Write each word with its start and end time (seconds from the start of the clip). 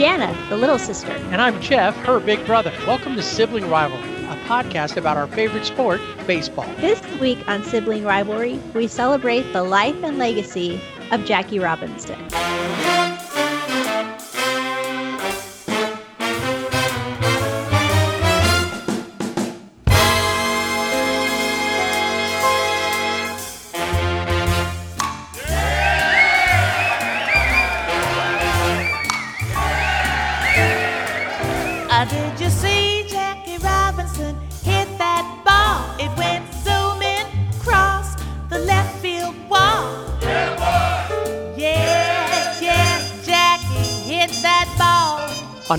Jana, 0.00 0.34
the 0.48 0.56
little 0.56 0.78
sister. 0.78 1.12
And 1.30 1.42
I'm 1.42 1.60
Jeff, 1.60 1.94
her 2.06 2.20
big 2.20 2.42
brother. 2.46 2.72
Welcome 2.86 3.16
to 3.16 3.22
Sibling 3.22 3.68
Rivalry, 3.68 4.08
a 4.24 4.36
podcast 4.46 4.96
about 4.96 5.18
our 5.18 5.26
favorite 5.26 5.66
sport, 5.66 6.00
baseball. 6.26 6.64
This 6.76 7.02
week 7.20 7.46
on 7.46 7.62
Sibling 7.62 8.02
Rivalry, 8.04 8.58
we 8.74 8.88
celebrate 8.88 9.42
the 9.52 9.62
life 9.62 10.02
and 10.02 10.16
legacy 10.16 10.80
of 11.10 11.26
Jackie 11.26 11.58
Robinson. 11.58 12.18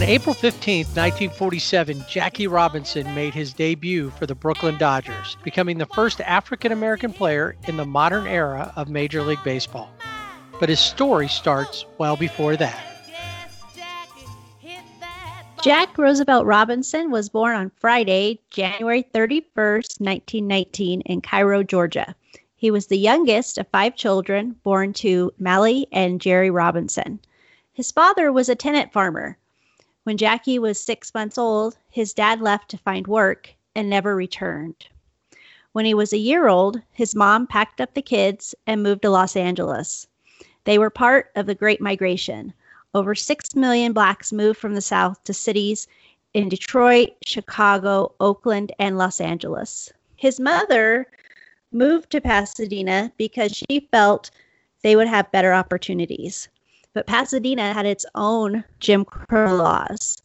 On 0.02 0.08
April 0.10 0.34
15, 0.34 0.88
1947, 0.88 2.06
Jackie 2.10 2.48
Robinson 2.48 3.14
made 3.14 3.36
his 3.36 3.54
debut 3.54 4.10
for 4.10 4.26
the 4.26 4.34
Brooklyn 4.34 4.76
Dodgers, 4.80 5.38
becoming 5.44 5.78
the 5.78 5.86
first 5.86 6.20
African 6.22 6.72
American 6.72 7.14
player 7.14 7.56
in 7.68 7.78
the 7.78 7.86
modern 7.86 8.26
era 8.26 8.74
of 8.76 8.90
Major 8.90 9.22
League 9.22 9.44
Baseball. 9.44 9.92
But 10.60 10.70
his 10.70 10.80
story 10.80 11.28
starts 11.28 11.86
well 12.00 12.18
before 12.18 12.56
that. 12.56 12.84
Jack 15.62 15.96
Roosevelt 16.00 16.48
Robinson 16.48 17.12
was 17.12 17.30
born 17.30 17.56
on 17.56 17.72
Friday, 17.80 18.40
January 18.50 19.04
31st, 19.14 20.02
1919, 20.02 21.02
in 21.02 21.22
Cairo, 21.22 21.62
Georgia. 21.62 22.16
He 22.56 22.72
was 22.72 22.88
the 22.88 22.98
youngest 22.98 23.60
of 23.60 23.68
five 23.68 23.96
children 23.96 24.56
born 24.64 24.94
to 24.94 25.32
Mallie 25.38 25.86
and 25.92 26.20
Jerry 26.20 26.50
Robinson. 26.50 27.20
His 27.72 27.92
father 27.92 28.32
was 28.32 28.50
a 28.50 28.56
tenant 28.56 28.92
farmer. 28.92 29.38
When 30.04 30.18
Jackie 30.18 30.58
was 30.58 30.80
six 30.80 31.14
months 31.14 31.38
old, 31.38 31.78
his 31.88 32.12
dad 32.12 32.42
left 32.42 32.70
to 32.72 32.78
find 32.78 33.06
work 33.06 33.54
and 33.76 33.88
never 33.88 34.16
returned. 34.16 34.88
When 35.74 35.86
he 35.86 35.94
was 35.94 36.12
a 36.12 36.18
year 36.18 36.48
old, 36.48 36.82
his 36.92 37.14
mom 37.14 37.46
packed 37.46 37.80
up 37.80 37.94
the 37.94 38.02
kids 38.02 38.56
and 38.66 38.82
moved 38.82 39.04
to 39.04 39.12
Los 39.12 39.36
Angeles. 39.36 40.08
They 40.64 40.80
were 40.80 40.90
part 40.90 41.32
of 41.36 41.46
the 41.46 41.54
Great 41.54 41.82
Migration. 41.82 42.52
Over 42.96 43.14
6 43.14 43.56
million 43.56 43.94
blacks 43.94 44.34
moved 44.34 44.60
from 44.60 44.74
the 44.74 44.82
South 44.82 45.24
to 45.26 45.36
cities 45.36 45.88
in 46.34 46.50
Detroit, 46.50 47.12
Chicago, 47.24 48.16
Oakland, 48.20 48.72
and 48.80 48.98
Los 48.98 49.22
Angeles. 49.22 49.94
His 50.16 50.40
mother 50.40 51.06
moved 51.72 52.10
to 52.10 52.22
Pasadena 52.22 53.12
because 53.18 53.52
she 53.52 53.88
felt 53.92 54.32
they 54.82 54.96
would 54.96 55.08
have 55.08 55.32
better 55.32 55.54
opportunities 55.54 56.50
but 56.94 57.08
Pasadena 57.08 57.74
had 57.74 57.86
its 57.86 58.06
own 58.16 58.64
Jim 58.80 59.06
Crow 59.06 59.56
laws. 59.56 60.22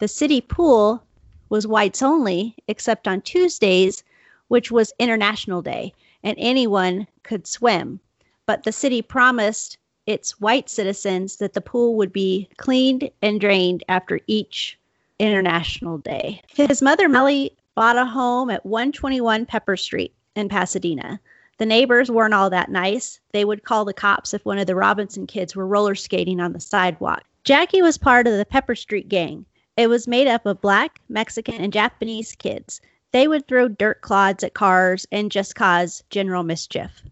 The 0.00 0.08
city 0.08 0.40
pool 0.40 1.02
was 1.48 1.66
whites 1.66 2.02
only, 2.02 2.56
except 2.66 3.06
on 3.06 3.20
Tuesdays, 3.20 4.02
which 4.48 4.70
was 4.70 4.92
International 4.98 5.62
Day, 5.62 5.94
and 6.22 6.36
anyone 6.38 7.06
could 7.22 7.46
swim. 7.46 8.00
But 8.46 8.64
the 8.64 8.72
city 8.72 9.02
promised 9.02 9.78
its 10.06 10.40
white 10.40 10.68
citizens 10.68 11.36
that 11.36 11.54
the 11.54 11.60
pool 11.60 11.94
would 11.94 12.12
be 12.12 12.48
cleaned 12.56 13.10
and 13.22 13.40
drained 13.40 13.84
after 13.88 14.20
each 14.26 14.78
International 15.18 15.98
Day. 15.98 16.42
His 16.48 16.82
mother, 16.82 17.08
Mallie, 17.08 17.56
bought 17.74 17.96
a 17.96 18.04
home 18.04 18.50
at 18.50 18.66
121 18.66 19.46
Pepper 19.46 19.76
Street 19.76 20.12
in 20.34 20.48
Pasadena. 20.48 21.20
The 21.58 21.66
neighbors 21.66 22.10
weren't 22.10 22.34
all 22.34 22.50
that 22.50 22.70
nice. 22.70 23.20
They 23.32 23.44
would 23.44 23.64
call 23.64 23.84
the 23.84 23.94
cops 23.94 24.34
if 24.34 24.44
one 24.44 24.58
of 24.58 24.66
the 24.66 24.74
Robinson 24.74 25.26
kids 25.26 25.54
were 25.54 25.66
roller 25.66 25.94
skating 25.94 26.40
on 26.40 26.52
the 26.52 26.60
sidewalk. 26.60 27.22
Jackie 27.44 27.82
was 27.82 27.98
part 27.98 28.26
of 28.26 28.36
the 28.36 28.44
Pepper 28.44 28.74
Street 28.74 29.08
gang. 29.08 29.46
It 29.76 29.88
was 29.88 30.08
made 30.08 30.26
up 30.26 30.46
of 30.46 30.60
black, 30.60 31.00
Mexican, 31.08 31.54
and 31.56 31.72
Japanese 31.72 32.34
kids. 32.34 32.80
They 33.12 33.28
would 33.28 33.46
throw 33.46 33.68
dirt 33.68 34.00
clods 34.00 34.42
at 34.42 34.54
cars 34.54 35.06
and 35.12 35.30
just 35.30 35.54
cause 35.54 36.02
general 36.10 36.42
mischief. 36.42 37.02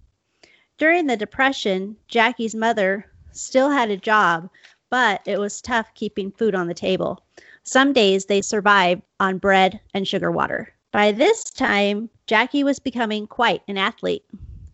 During 0.78 1.06
the 1.06 1.16
Depression, 1.16 1.97
Jackie's 2.08 2.54
mother 2.54 3.06
still 3.31 3.70
had 3.70 3.91
a 3.91 3.97
job, 3.97 4.50
but 4.91 5.20
it 5.26 5.38
was 5.38 5.60
tough 5.60 5.94
keeping 5.94 6.32
food 6.32 6.54
on 6.54 6.66
the 6.66 6.75
table. 6.75 7.25
Some 7.62 7.92
days 7.92 8.26
they 8.26 8.42
survived 8.42 9.02
on 9.20 9.38
bread 9.38 9.81
and 9.94 10.08
sugar 10.08 10.32
water. 10.32 10.75
By 10.92 11.10
this 11.10 11.44
time, 11.44 12.10
Jackie 12.26 12.62
was 12.62 12.78
becoming 12.78 13.26
quite 13.26 13.62
an 13.66 13.78
athlete. 13.78 14.25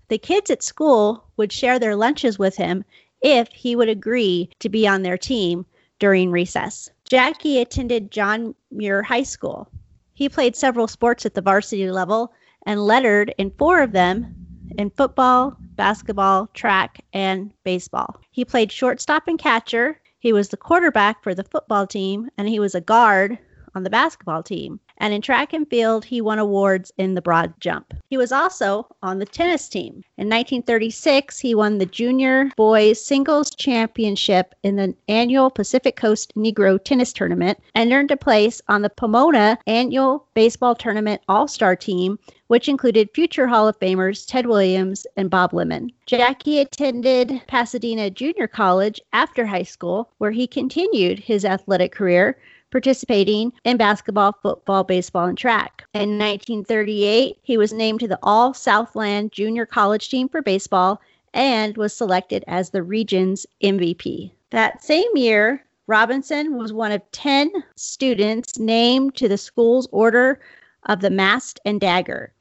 The 0.08 0.18
kids 0.18 0.50
at 0.50 0.64
school 0.64 1.24
would 1.36 1.52
share 1.52 1.78
their 1.78 1.94
lunches 1.94 2.40
with 2.40 2.56
him 2.56 2.84
if 3.22 3.48
he 3.52 3.76
would 3.76 3.88
agree 3.88 4.50
to 4.58 4.68
be 4.68 4.86
on 4.86 5.02
their 5.02 5.16
team 5.16 5.64
during 6.00 6.32
recess. 6.32 6.90
Jackie 7.08 7.60
attended 7.60 8.10
John 8.10 8.54
Muir 8.72 9.02
High 9.02 9.22
School. 9.22 9.68
He 10.14 10.28
played 10.28 10.56
several 10.56 10.88
sports 10.88 11.24
at 11.24 11.34
the 11.34 11.40
varsity 11.40 11.88
level 11.88 12.32
and 12.66 12.84
lettered 12.84 13.32
in 13.38 13.52
four 13.52 13.80
of 13.80 13.92
them 13.92 14.34
in 14.76 14.90
football, 14.90 15.56
basketball, 15.76 16.48
track, 16.48 17.04
and 17.12 17.52
baseball. 17.62 18.20
He 18.32 18.44
played 18.44 18.72
shortstop 18.72 19.28
and 19.28 19.38
catcher. 19.38 20.00
He 20.18 20.32
was 20.32 20.48
the 20.48 20.56
quarterback 20.56 21.22
for 21.22 21.32
the 21.32 21.44
football 21.44 21.86
team, 21.86 22.28
and 22.36 22.48
he 22.48 22.58
was 22.58 22.74
a 22.74 22.80
guard 22.80 23.38
on 23.76 23.84
the 23.84 23.90
basketball 23.90 24.42
team. 24.42 24.80
And 24.98 25.14
in 25.14 25.22
track 25.22 25.52
and 25.52 25.68
field, 25.68 26.04
he 26.04 26.20
won 26.20 26.38
awards 26.38 26.92
in 26.98 27.14
the 27.14 27.22
broad 27.22 27.54
jump. 27.60 27.94
He 28.10 28.16
was 28.16 28.32
also 28.32 28.86
on 29.02 29.18
the 29.18 29.26
tennis 29.26 29.68
team. 29.68 30.02
In 30.16 30.28
1936, 30.28 31.38
he 31.38 31.54
won 31.54 31.78
the 31.78 31.86
Junior 31.86 32.50
Boys 32.56 33.04
Singles 33.04 33.50
Championship 33.50 34.54
in 34.62 34.76
the 34.76 34.94
annual 35.08 35.50
Pacific 35.50 35.96
Coast 35.96 36.34
Negro 36.34 36.82
Tennis 36.82 37.12
Tournament 37.12 37.58
and 37.74 37.92
earned 37.92 38.10
a 38.10 38.16
place 38.16 38.60
on 38.68 38.82
the 38.82 38.90
Pomona 38.90 39.58
Annual 39.66 40.26
Baseball 40.34 40.74
Tournament 40.74 41.22
All 41.28 41.46
Star 41.46 41.76
team, 41.76 42.18
which 42.48 42.68
included 42.68 43.10
future 43.14 43.46
Hall 43.46 43.68
of 43.68 43.78
Famers 43.78 44.26
Ted 44.26 44.46
Williams 44.46 45.06
and 45.16 45.30
Bob 45.30 45.52
Lemon. 45.52 45.92
Jackie 46.06 46.58
attended 46.58 47.40
Pasadena 47.46 48.10
Junior 48.10 48.48
College 48.48 49.00
after 49.12 49.46
high 49.46 49.62
school, 49.62 50.10
where 50.18 50.32
he 50.32 50.46
continued 50.46 51.20
his 51.20 51.44
athletic 51.44 51.92
career 51.92 52.36
participating 52.70 53.52
in 53.64 53.76
basketball, 53.76 54.36
football, 54.42 54.84
baseball, 54.84 55.26
and 55.26 55.38
track. 55.38 55.84
In 55.94 56.18
1938, 56.18 57.38
he 57.42 57.56
was 57.56 57.72
named 57.72 58.00
to 58.00 58.08
the 58.08 58.18
All 58.22 58.52
Southland 58.54 59.32
Junior 59.32 59.66
College 59.66 60.08
team 60.08 60.28
for 60.28 60.42
baseball 60.42 61.00
and 61.34 61.76
was 61.76 61.94
selected 61.94 62.44
as 62.46 62.70
the 62.70 62.82
region's 62.82 63.46
MVP. 63.62 64.30
That 64.50 64.82
same 64.82 65.10
year, 65.14 65.64
Robinson 65.86 66.56
was 66.56 66.72
one 66.72 66.92
of 66.92 67.02
10 67.12 67.50
students 67.76 68.58
named 68.58 69.14
to 69.16 69.28
the 69.28 69.38
school's 69.38 69.88
Order 69.90 70.40
of 70.84 71.00
the 71.00 71.10
Mast 71.10 71.60
and 71.64 71.80
Dagger 71.80 72.32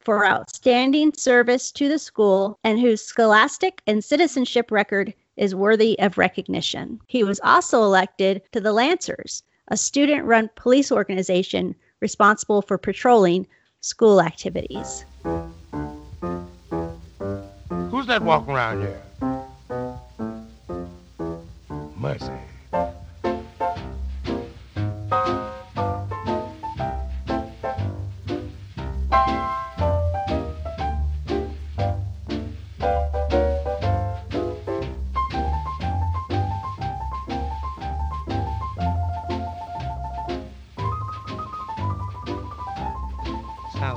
for 0.00 0.26
outstanding 0.26 1.12
service 1.12 1.70
to 1.72 1.88
the 1.88 1.98
school 1.98 2.58
and 2.64 2.80
whose 2.80 3.02
scholastic 3.02 3.82
and 3.86 4.02
citizenship 4.02 4.70
record 4.70 5.12
is 5.36 5.54
worthy 5.54 5.98
of 6.00 6.18
recognition. 6.18 7.00
He 7.06 7.22
was 7.22 7.40
also 7.44 7.82
elected 7.82 8.42
to 8.52 8.60
the 8.60 8.72
Lancers, 8.72 9.42
a 9.70 9.76
student 9.76 10.24
run 10.24 10.50
police 10.56 10.90
organization 10.90 11.74
responsible 12.00 12.62
for 12.62 12.76
patrolling 12.76 13.46
school 13.80 14.20
activities. 14.20 15.04
Who's 17.90 18.06
that 18.06 18.22
walking 18.22 18.54
around 18.54 18.82
here? 18.82 19.02
Mercy. 21.96 22.32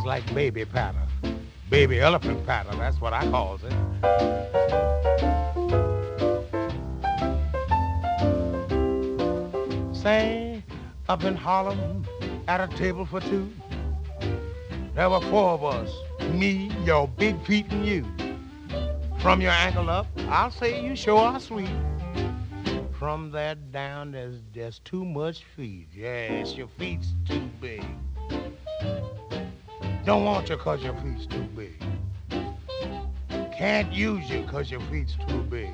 Like 0.01 0.25
baby 0.33 0.65
patter. 0.65 0.97
Baby 1.69 1.99
elephant 1.99 2.45
patter, 2.45 2.75
that's 2.75 2.99
what 2.99 3.13
I 3.13 3.29
calls 3.29 3.61
it. 3.63 3.73
Say, 9.95 10.63
up 11.07 11.23
in 11.23 11.35
Harlem 11.35 12.05
at 12.47 12.59
a 12.59 12.67
table 12.75 13.05
for 13.05 13.21
two, 13.21 13.49
there 14.95 15.09
were 15.09 15.21
four 15.21 15.51
of 15.51 15.63
us, 15.63 15.91
me, 16.33 16.71
your 16.83 17.07
big 17.07 17.43
feet, 17.45 17.65
and 17.71 17.85
you. 17.85 18.05
From 19.19 19.41
your 19.41 19.51
ankle 19.51 19.89
up, 19.89 20.07
I'll 20.27 20.51
say 20.51 20.83
you 20.83 20.95
sure 20.95 21.19
are 21.19 21.39
sweet. 21.39 21.69
from 22.91 23.31
that 23.31 23.71
down, 23.71 24.11
there's, 24.11 24.41
there's 24.53 24.79
too 24.79 25.05
much 25.05 25.43
feet. 25.55 25.87
Yes, 25.93 26.55
your 26.55 26.67
feet's 26.67 27.13
too 27.27 27.49
big. 27.59 27.83
Don't 30.05 30.25
want 30.25 30.49
you 30.49 30.57
cause 30.57 30.83
your 30.83 30.95
feet's 30.95 31.25
too 31.25 31.47
big. 31.55 31.81
Can't 33.57 33.93
use 33.93 34.29
you 34.29 34.43
cause 34.43 34.69
your 34.69 34.81
feet's 34.81 35.15
too 35.29 35.41
big. 35.43 35.71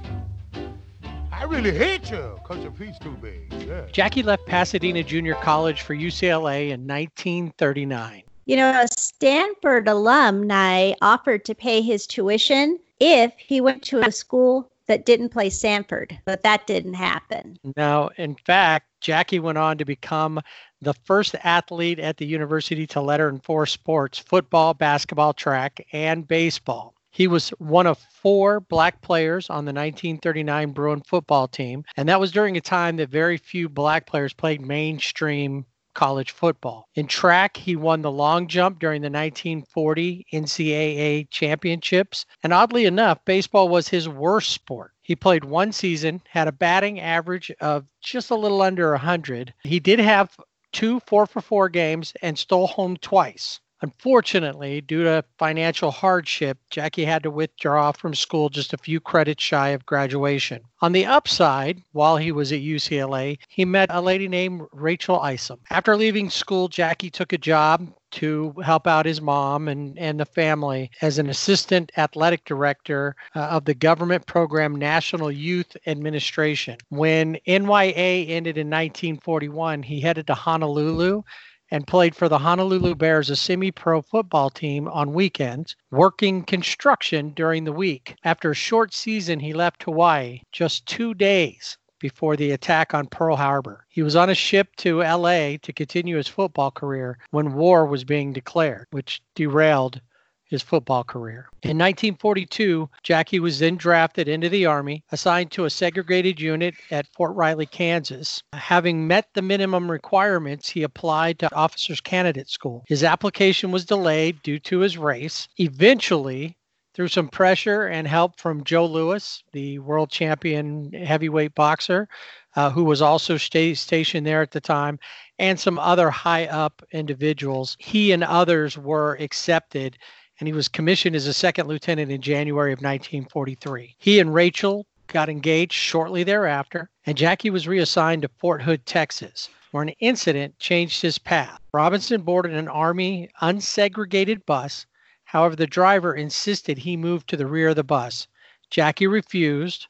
I 1.32 1.46
really 1.46 1.72
hate 1.72 2.12
you 2.12 2.40
because 2.44 2.62
your 2.62 2.72
feet's 2.74 3.00
too 3.00 3.18
big. 3.22 3.52
Yeah. 3.66 3.86
Jackie 3.92 4.22
left 4.22 4.46
Pasadena 4.46 5.02
Junior 5.02 5.34
College 5.36 5.82
for 5.82 5.96
UCLA 5.96 6.70
in 6.70 6.86
1939. 6.86 8.22
You 8.46 8.56
know, 8.56 8.70
a 8.70 8.88
Stanford 8.88 9.88
alumni 9.88 10.94
offered 11.02 11.44
to 11.46 11.56
pay 11.56 11.82
his 11.82 12.06
tuition 12.06 12.80
if 13.00 13.34
he 13.38 13.62
went 13.62 13.82
to 13.84 14.02
a 14.02 14.12
school 14.12 14.70
that 14.90 15.06
didn't 15.06 15.30
play 15.30 15.52
Stanford, 15.52 16.20
but 16.26 16.42
that 16.42 16.66
didn't 16.66 16.96
happen. 16.96 17.58
No, 17.78 18.10
in 18.18 18.36
fact, 18.36 18.88
Jackie 19.02 19.40
went 19.40 19.60
on 19.60 19.78
to 19.78 19.86
become 19.86 20.42
the 20.82 20.96
first 21.06 21.36
athlete 21.44 22.00
at 22.00 22.18
the 22.18 22.26
university 22.26 22.88
to 22.88 23.00
letter 23.00 23.30
in 23.30 23.40
four 23.40 23.68
sports 23.68 24.18
football, 24.18 24.74
basketball, 24.74 25.34
track, 25.34 25.86
and 25.94 26.28
baseball. 26.28 26.96
He 27.12 27.28
was 27.28 27.50
one 27.60 27.86
of 27.86 28.00
four 28.00 28.62
black 28.62 29.02
players 29.02 29.50
on 29.50 29.66
the 29.66 29.74
1939 29.74 30.72
Bruin 30.72 31.02
football 31.02 31.48
team, 31.48 31.86
and 31.96 32.10
that 32.10 32.20
was 32.20 32.32
during 32.32 32.58
a 32.58 32.62
time 32.62 32.98
that 32.98 33.10
very 33.10 33.38
few 33.38 33.70
black 33.70 34.08
players 34.08 34.34
played 34.34 34.60
mainstream 34.60 35.66
college 35.94 36.32
football. 36.32 36.88
In 36.96 37.08
track, 37.08 37.58
he 37.58 37.76
won 37.76 38.02
the 38.02 38.12
long 38.12 38.48
jump 38.48 38.80
during 38.80 39.02
the 39.02 39.10
1940 39.10 40.26
NCAA 40.34 41.30
championships, 41.30 42.26
and 42.44 42.54
oddly 42.54 42.86
enough, 42.86 43.24
baseball 43.26 43.70
was 43.70 43.88
his 43.88 44.08
worst 44.08 44.52
sport. 44.52 44.92
He 45.02 45.16
played 45.16 45.44
one 45.44 45.72
season, 45.72 46.22
had 46.30 46.48
a 46.48 46.52
batting 46.52 47.00
average 47.00 47.52
of 47.62 47.86
just 48.02 48.30
a 48.30 48.36
little 48.36 48.62
under 48.62 48.92
100. 48.92 49.54
He 49.64 49.80
did 49.80 50.00
have 50.00 50.36
two 50.72 51.00
4 51.02 51.26
for 51.26 51.42
4 51.42 51.70
games 51.70 52.14
and 52.22 52.38
stole 52.38 52.68
home 52.68 52.96
twice. 52.98 53.60
Unfortunately, 53.82 54.82
due 54.82 55.04
to 55.04 55.24
financial 55.38 55.92
hardship, 55.92 56.58
Jackie 56.70 57.06
had 57.06 57.24
to 57.24 57.32
withdraw 57.32 57.92
from 57.92 58.14
school 58.14 58.50
just 58.50 58.74
a 58.74 58.78
few 58.78 59.00
credits 59.00 59.44
shy 59.44 59.70
of 59.70 59.86
graduation. 59.86 60.62
On 60.82 60.92
the 60.92 61.06
upside, 61.06 61.82
while 61.92 62.18
he 62.18 62.32
was 62.32 62.52
at 62.52 62.60
UCLA, 62.60 63.38
he 63.48 63.66
met 63.66 63.90
a 63.92 64.02
lady 64.02 64.28
named 64.28 64.68
Rachel 64.72 65.20
Isum. 65.20 65.60
After 65.70 65.96
leaving 65.96 66.30
school, 66.30 66.68
Jackie 66.68 67.10
took 67.10 67.34
a 67.34 67.38
job 67.38 67.94
to 68.12 68.54
help 68.64 68.88
out 68.88 69.06
his 69.06 69.22
mom 69.22 69.68
and, 69.68 69.98
and 69.98 70.20
the 70.20 70.26
family 70.26 70.90
as 71.02 71.20
an 71.20 71.30
assistant 71.30 71.92
athletic 71.98 72.44
director 72.46 73.16
uh, 73.36 73.40
of 73.40 73.66
the 73.66 73.74
government 73.74 74.26
program 74.26 74.76
National 74.76 75.32
Youth 75.32 75.78
Administration. 75.86 76.78
When 76.90 77.38
NYA 77.48 78.30
ended 78.30 78.58
in 78.58 78.68
1941, 78.68 79.84
he 79.84 80.02
headed 80.02 80.28
to 80.28 80.34
Honolulu 80.34 81.24
and 81.72 81.88
played 81.88 82.16
for 82.16 82.28
the 82.28 82.40
Honolulu 82.40 82.96
Bears, 82.96 83.30
a 83.30 83.36
semi 83.36 83.72
pro 83.72 84.02
football 84.02 84.50
team, 84.50 84.88
on 84.88 85.14
weekends, 85.14 85.76
working 85.92 86.44
construction 86.44 87.32
during 87.32 87.64
the 87.64 87.72
week. 87.72 88.16
After 88.24 88.52
a 88.52 88.56
short 88.56 88.94
season, 88.94 89.40
he 89.40 89.54
left 89.54 89.84
Hawaii 89.84 90.42
just 90.52 90.86
two 90.86 91.14
days 91.14 91.78
before 92.00 92.36
the 92.36 92.52
attack 92.52 92.94
on 92.94 93.08
Pearl 93.08 93.36
Harbor. 93.36 93.86
He 93.90 94.02
was 94.02 94.16
on 94.16 94.30
a 94.30 94.36
ship 94.36 94.76
to 94.78 95.00
LA 95.02 95.58
to 95.62 95.74
continue 95.74 96.16
his 96.18 96.28
football 96.28 96.72
career 96.72 97.18
when 97.32 97.54
war 97.54 97.86
was 97.86 98.04
being 98.04 98.34
declared, 98.34 98.88
which 98.92 99.22
derailed 99.36 100.02
his 100.50 100.62
football 100.62 101.04
career. 101.04 101.48
In 101.64 101.78
1942, 101.78 102.90
Jackie 103.04 103.40
was 103.40 103.60
then 103.60 103.78
drafted 103.78 104.28
into 104.28 104.50
the 104.50 104.66
Army, 104.66 105.04
assigned 105.12 105.52
to 105.52 105.66
a 105.66 105.70
segregated 105.70 106.40
unit 106.40 106.76
at 106.92 107.08
Fort 107.08 107.36
Riley, 107.36 107.68
Kansas. 107.68 108.42
Having 108.54 109.08
met 109.08 109.30
the 109.34 109.42
minimum 109.42 109.90
requirements, 109.90 110.70
he 110.70 110.84
applied 110.84 111.40
to 111.40 111.56
Officers 111.56 112.02
Candidate 112.02 112.50
School. 112.50 112.84
His 112.88 113.04
application 113.04 113.72
was 113.72 113.86
delayed 113.86 114.42
due 114.42 114.60
to 114.60 114.80
his 114.80 114.98
race. 114.98 115.48
Eventually, 115.58 116.58
through 116.96 117.08
some 117.08 117.30
pressure 117.30 117.88
and 117.88 118.08
help 118.08 118.40
from 118.40 118.64
Joe 118.64 118.86
Louis, 118.86 119.44
the 119.54 119.80
world 119.80 120.10
champion 120.10 120.92
heavyweight 120.92 121.56
boxer, 121.56 122.10
uh, 122.56 122.70
who 122.72 122.84
was 122.84 123.02
also 123.02 123.38
stationed 123.38 124.26
there 124.26 124.42
at 124.42 124.52
the 124.52 124.60
time, 124.60 125.00
and 125.38 125.60
some 125.60 125.80
other 125.80 126.10
high 126.10 126.48
up 126.48 126.84
individuals, 126.92 127.78
he 127.80 128.12
and 128.12 128.24
others 128.24 128.78
were 128.78 129.16
accepted 129.22 129.98
and 130.40 130.48
he 130.48 130.54
was 130.54 130.68
commissioned 130.68 131.16
as 131.16 131.28
a 131.28 131.34
second 131.34 131.68
lieutenant 131.68 132.12
in 132.12 132.22
January 132.22 132.72
of 132.72 132.80
1943. 132.80 133.96
He 133.98 134.20
and 134.20 134.34
Rachel 134.34 134.86
got 135.08 135.30
engaged 135.30 135.74
shortly 135.74 136.24
thereafter, 136.24 136.90
and 137.06 137.18
Jackie 137.18 137.50
was 137.50 137.68
reassigned 137.68 138.22
to 138.22 138.30
Fort 138.38 138.62
Hood, 138.62 138.86
Texas, 138.86 139.50
where 139.72 139.84
an 139.84 139.90
incident 140.00 140.58
changed 140.60 141.02
his 141.02 141.20
path. 141.20 141.60
Robinson 141.74 142.22
boarded 142.22 142.54
an 142.54 142.68
Army 142.68 143.30
unsegregated 143.42 144.46
bus. 144.46 144.86
However, 145.26 145.56
the 145.56 145.68
driver 145.68 146.16
insisted 146.16 146.78
he 146.78 146.96
move 146.96 147.26
to 147.28 147.38
the 147.38 147.48
rear 147.48 147.70
of 147.70 147.76
the 147.76 147.84
bus. 147.84 148.28
Jackie 148.70 149.08
refused 149.08 149.88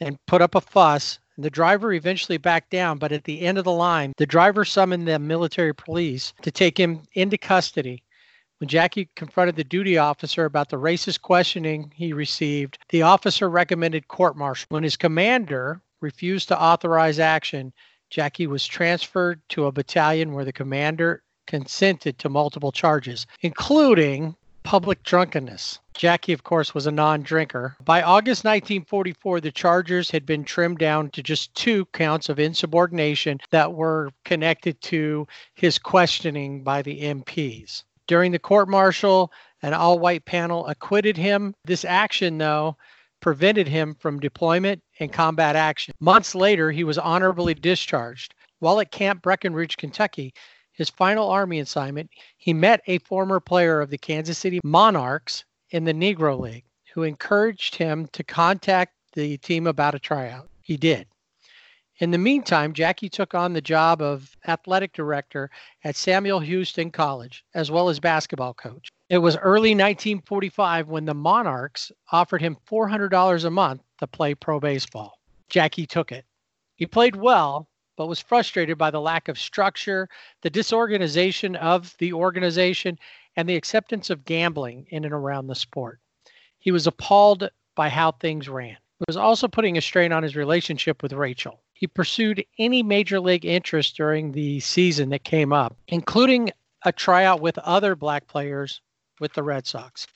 and 0.00 0.24
put 0.26 0.42
up 0.42 0.54
a 0.54 0.60
fuss. 0.60 1.18
The 1.36 1.50
driver 1.50 1.92
eventually 1.92 2.38
backed 2.38 2.70
down, 2.70 2.98
but 2.98 3.12
at 3.12 3.24
the 3.24 3.40
end 3.40 3.58
of 3.58 3.64
the 3.64 3.72
line, 3.72 4.12
the 4.18 4.26
driver 4.26 4.64
summoned 4.64 5.08
the 5.08 5.18
military 5.18 5.74
police 5.74 6.32
to 6.42 6.50
take 6.50 6.78
him 6.78 7.02
into 7.14 7.36
custody. 7.36 8.02
When 8.58 8.68
Jackie 8.68 9.08
confronted 9.16 9.56
the 9.56 9.64
duty 9.64 9.98
officer 9.98 10.44
about 10.44 10.68
the 10.68 10.78
racist 10.78 11.22
questioning 11.22 11.92
he 11.94 12.12
received, 12.12 12.78
the 12.90 13.02
officer 13.02 13.50
recommended 13.50 14.06
court 14.06 14.36
martial. 14.36 14.66
When 14.68 14.84
his 14.84 14.96
commander 14.96 15.80
refused 16.00 16.48
to 16.48 16.62
authorize 16.62 17.18
action, 17.18 17.72
Jackie 18.10 18.46
was 18.46 18.64
transferred 18.64 19.40
to 19.48 19.66
a 19.66 19.72
battalion 19.72 20.34
where 20.34 20.44
the 20.44 20.52
commander 20.52 21.24
consented 21.48 22.18
to 22.20 22.28
multiple 22.28 22.70
charges, 22.70 23.26
including 23.40 24.36
public 24.62 25.02
drunkenness. 25.02 25.80
Jackie, 25.94 26.32
of 26.32 26.44
course, 26.44 26.74
was 26.74 26.86
a 26.86 26.92
non 26.92 27.22
drinker. 27.22 27.76
By 27.84 28.02
August 28.02 28.44
1944, 28.44 29.40
the 29.40 29.52
charges 29.52 30.10
had 30.10 30.24
been 30.24 30.44
trimmed 30.44 30.78
down 30.78 31.10
to 31.10 31.22
just 31.22 31.54
two 31.54 31.86
counts 31.86 32.28
of 32.28 32.38
insubordination 32.38 33.40
that 33.50 33.74
were 33.74 34.10
connected 34.24 34.80
to 34.82 35.26
his 35.54 35.78
questioning 35.78 36.62
by 36.62 36.82
the 36.82 37.02
MPs. 37.02 37.82
During 38.06 38.32
the 38.32 38.38
court 38.38 38.68
martial, 38.68 39.32
an 39.62 39.72
all 39.72 39.98
white 39.98 40.24
panel 40.24 40.66
acquitted 40.66 41.16
him. 41.16 41.54
This 41.64 41.84
action, 41.84 42.38
though, 42.38 42.76
prevented 43.20 43.68
him 43.68 43.94
from 43.94 44.20
deployment 44.20 44.82
and 45.00 45.12
combat 45.12 45.56
action. 45.56 45.94
Months 46.00 46.34
later, 46.34 46.70
he 46.70 46.84
was 46.84 46.98
honorably 46.98 47.54
discharged. 47.54 48.34
While 48.58 48.80
at 48.80 48.90
Camp 48.90 49.22
Breckinridge, 49.22 49.76
Kentucky, 49.76 50.34
his 50.72 50.90
final 50.90 51.30
Army 51.30 51.60
assignment, 51.60 52.10
he 52.36 52.52
met 52.52 52.82
a 52.86 52.98
former 52.98 53.40
player 53.40 53.80
of 53.80 53.90
the 53.90 53.98
Kansas 53.98 54.38
City 54.38 54.60
Monarchs 54.62 55.44
in 55.70 55.84
the 55.84 55.94
Negro 55.94 56.38
League 56.38 56.64
who 56.94 57.02
encouraged 57.02 57.74
him 57.74 58.06
to 58.12 58.22
contact 58.22 58.92
the 59.14 59.36
team 59.38 59.66
about 59.66 59.96
a 59.96 59.98
tryout. 59.98 60.48
He 60.62 60.76
did. 60.76 61.08
In 62.00 62.10
the 62.10 62.18
meantime, 62.18 62.72
Jackie 62.72 63.08
took 63.08 63.34
on 63.34 63.52
the 63.52 63.60
job 63.60 64.02
of 64.02 64.36
athletic 64.48 64.92
director 64.92 65.48
at 65.84 65.94
Samuel 65.94 66.40
Houston 66.40 66.90
College, 66.90 67.44
as 67.54 67.70
well 67.70 67.88
as 67.88 68.00
basketball 68.00 68.52
coach. 68.52 68.88
It 69.10 69.18
was 69.18 69.36
early 69.36 69.70
1945 69.70 70.88
when 70.88 71.04
the 71.04 71.14
Monarchs 71.14 71.92
offered 72.10 72.40
him 72.40 72.56
$400 72.68 73.44
a 73.44 73.50
month 73.50 73.82
to 74.00 74.08
play 74.08 74.34
pro 74.34 74.58
baseball. 74.58 75.20
Jackie 75.48 75.86
took 75.86 76.10
it. 76.10 76.24
He 76.74 76.84
played 76.84 77.14
well, 77.14 77.68
but 77.96 78.08
was 78.08 78.18
frustrated 78.18 78.76
by 78.76 78.90
the 78.90 79.00
lack 79.00 79.28
of 79.28 79.38
structure, 79.38 80.08
the 80.42 80.50
disorganization 80.50 81.54
of 81.54 81.94
the 81.98 82.12
organization, 82.12 82.98
and 83.36 83.48
the 83.48 83.54
acceptance 83.54 84.10
of 84.10 84.24
gambling 84.24 84.86
in 84.90 85.04
and 85.04 85.14
around 85.14 85.46
the 85.46 85.54
sport. 85.54 86.00
He 86.58 86.72
was 86.72 86.88
appalled 86.88 87.48
by 87.76 87.88
how 87.88 88.10
things 88.10 88.48
ran. 88.48 88.76
It 89.00 89.06
was 89.06 89.16
also 89.16 89.46
putting 89.46 89.78
a 89.78 89.80
strain 89.80 90.12
on 90.12 90.24
his 90.24 90.34
relationship 90.34 91.00
with 91.00 91.12
Rachel. 91.12 91.60
He 91.74 91.86
pursued 91.86 92.44
any 92.58 92.82
major 92.82 93.20
league 93.20 93.44
interest 93.44 93.96
during 93.96 94.32
the 94.32 94.60
season 94.60 95.10
that 95.10 95.24
came 95.24 95.52
up, 95.52 95.76
including 95.88 96.50
a 96.84 96.92
tryout 96.92 97.40
with 97.40 97.58
other 97.58 97.96
black 97.96 98.26
players 98.28 98.80
with 99.20 99.32
the 99.34 99.42
Red 99.42 99.66
Sox. 99.66 100.06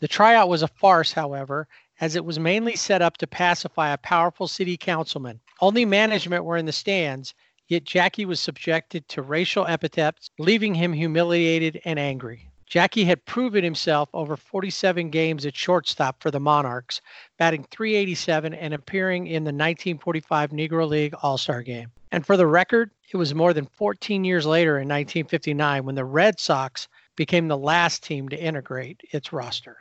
The 0.00 0.08
tryout 0.08 0.48
was 0.48 0.62
a 0.62 0.68
farce, 0.68 1.12
however, 1.12 1.66
as 2.00 2.16
it 2.16 2.24
was 2.24 2.38
mainly 2.38 2.76
set 2.76 3.00
up 3.00 3.16
to 3.18 3.26
pacify 3.26 3.92
a 3.92 3.98
powerful 3.98 4.46
city 4.46 4.76
councilman. 4.76 5.40
Only 5.60 5.84
management 5.84 6.44
were 6.44 6.56
in 6.56 6.66
the 6.66 6.72
stands, 6.72 7.34
yet 7.68 7.84
Jackie 7.84 8.26
was 8.26 8.40
subjected 8.40 9.08
to 9.08 9.22
racial 9.22 9.66
epithets, 9.66 10.30
leaving 10.38 10.74
him 10.74 10.92
humiliated 10.92 11.80
and 11.84 11.98
angry. 11.98 12.50
Jackie 12.66 13.04
had 13.04 13.24
proven 13.24 13.62
himself 13.62 14.08
over 14.12 14.36
47 14.36 15.10
games 15.10 15.46
at 15.46 15.54
shortstop 15.54 16.22
for 16.22 16.30
the 16.30 16.40
Monarchs, 16.40 17.00
batting 17.38 17.66
387 17.70 18.54
and 18.54 18.74
appearing 18.74 19.26
in 19.26 19.44
the 19.44 19.48
1945 19.48 20.50
Negro 20.50 20.88
League 20.88 21.14
All 21.22 21.38
Star 21.38 21.62
game. 21.62 21.90
And 22.12 22.24
for 22.24 22.36
the 22.36 22.46
record, 22.46 22.90
it 23.12 23.16
was 23.16 23.34
more 23.34 23.52
than 23.52 23.66
14 23.66 24.24
years 24.24 24.46
later 24.46 24.78
in 24.78 24.88
1959 24.88 25.84
when 25.84 25.94
the 25.94 26.04
Red 26.04 26.38
Sox 26.40 26.88
became 27.16 27.48
the 27.48 27.58
last 27.58 28.02
team 28.02 28.28
to 28.28 28.40
integrate 28.40 29.00
its 29.12 29.32
roster. 29.32 29.78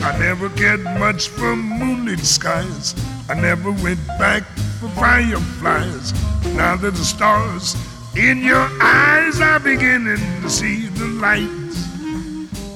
I 0.00 0.16
never 0.18 0.48
cared 0.50 0.82
much 0.98 1.28
for 1.28 1.56
moonlit 1.56 2.20
skies. 2.20 2.94
I 3.28 3.34
never 3.34 3.70
went 3.70 4.06
back 4.18 4.42
for 4.80 4.88
fireflies. 4.90 6.12
Now 6.54 6.76
that 6.76 6.94
the 6.94 7.04
stars 7.04 7.76
in 8.16 8.42
your 8.42 8.68
eyes 8.82 9.40
are 9.40 9.60
beginning 9.60 10.18
to 10.42 10.50
see 10.50 10.86
the 10.86 11.06
lights. 11.06 11.88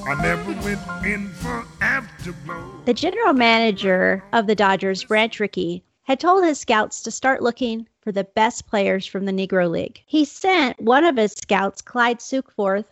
I 0.07 0.13
never 0.21 0.51
went 0.61 0.79
in 1.05 1.29
for 1.29 1.65
afterglow. 1.81 2.83
The 2.85 2.93
general 2.93 3.33
manager 3.33 4.23
of 4.33 4.47
the 4.47 4.55
Dodgers, 4.55 5.03
Branch 5.03 5.39
Rickey, 5.39 5.83
had 6.03 6.19
told 6.19 6.43
his 6.43 6.59
scouts 6.59 7.01
to 7.01 7.11
start 7.11 7.41
looking 7.41 7.87
for 8.01 8.11
the 8.11 8.23
best 8.23 8.67
players 8.67 9.07
from 9.07 9.25
the 9.25 9.31
Negro 9.31 9.69
League. 9.69 10.01
He 10.05 10.23
sent 10.23 10.79
one 10.79 11.03
of 11.03 11.17
his 11.17 11.31
scouts, 11.33 11.81
Clyde 11.81 12.19
Sukeforth, 12.19 12.85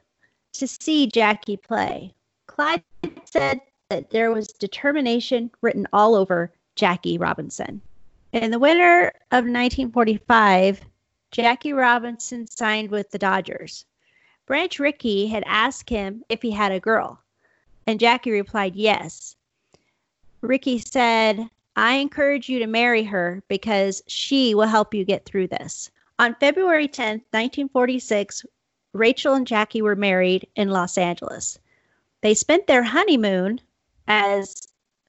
to 0.54 0.68
see 0.68 1.06
Jackie 1.06 1.58
play. 1.58 2.14
Clyde 2.48 2.84
said 3.26 3.62
that 3.90 4.10
there 4.10 4.32
was 4.32 4.48
determination 4.48 5.52
written 5.62 5.88
all 5.94 6.16
over 6.16 6.52
Jackie 6.76 7.18
Robinson. 7.18 7.82
In 8.32 8.50
the 8.50 8.60
winter 8.60 9.10
of 9.32 9.46
1945, 9.46 10.82
Jackie 11.32 11.74
Robinson 11.74 12.48
signed 12.48 12.90
with 12.90 13.12
the 13.12 13.20
Dodgers. 13.20 13.86
Branch 14.46 14.80
Rickey 14.80 15.28
had 15.28 15.44
asked 15.46 15.90
him 15.90 16.24
if 16.30 16.42
he 16.42 16.52
had 16.52 16.72
a 16.72 16.80
girl, 16.80 17.20
and 17.86 18.00
Jackie 18.00 18.32
replied 18.32 18.76
yes. 18.76 19.36
Rickey 20.42 20.80
said, 20.80 21.48
I 21.76 21.96
encourage 21.96 22.50
you 22.50 22.60
to 22.60 22.68
marry 22.68 23.04
her 23.04 23.44
because 23.48 24.04
she 24.08 24.54
will 24.54 24.68
help 24.68 24.94
you 24.94 25.06
get 25.06 25.26
through 25.26 25.48
this. 25.48 25.90
On 26.20 26.36
February 26.40 26.88
10, 26.88 27.14
1946, 27.32 28.46
Rachel 28.94 29.34
and 29.34 29.48
Jackie 29.48 29.82
were 29.82 29.96
married 29.96 30.48
in 30.56 30.70
Los 30.70 30.98
Angeles. 30.98 31.58
They 32.22 32.34
spent 32.34 32.68
their 32.68 32.84
honeymoon, 32.84 33.60
as 34.08 34.68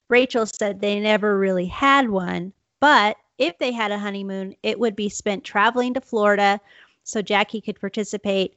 Rachel 0.09 0.45
said 0.45 0.79
they 0.79 0.99
never 0.99 1.37
really 1.37 1.65
had 1.65 2.09
one, 2.09 2.53
but 2.79 3.17
if 3.37 3.57
they 3.57 3.71
had 3.71 3.91
a 3.91 3.99
honeymoon, 3.99 4.55
it 4.63 4.79
would 4.79 4.95
be 4.95 5.09
spent 5.09 5.43
traveling 5.43 5.93
to 5.93 6.01
Florida 6.01 6.59
so 7.03 7.21
Jackie 7.21 7.61
could 7.61 7.79
participate 7.79 8.55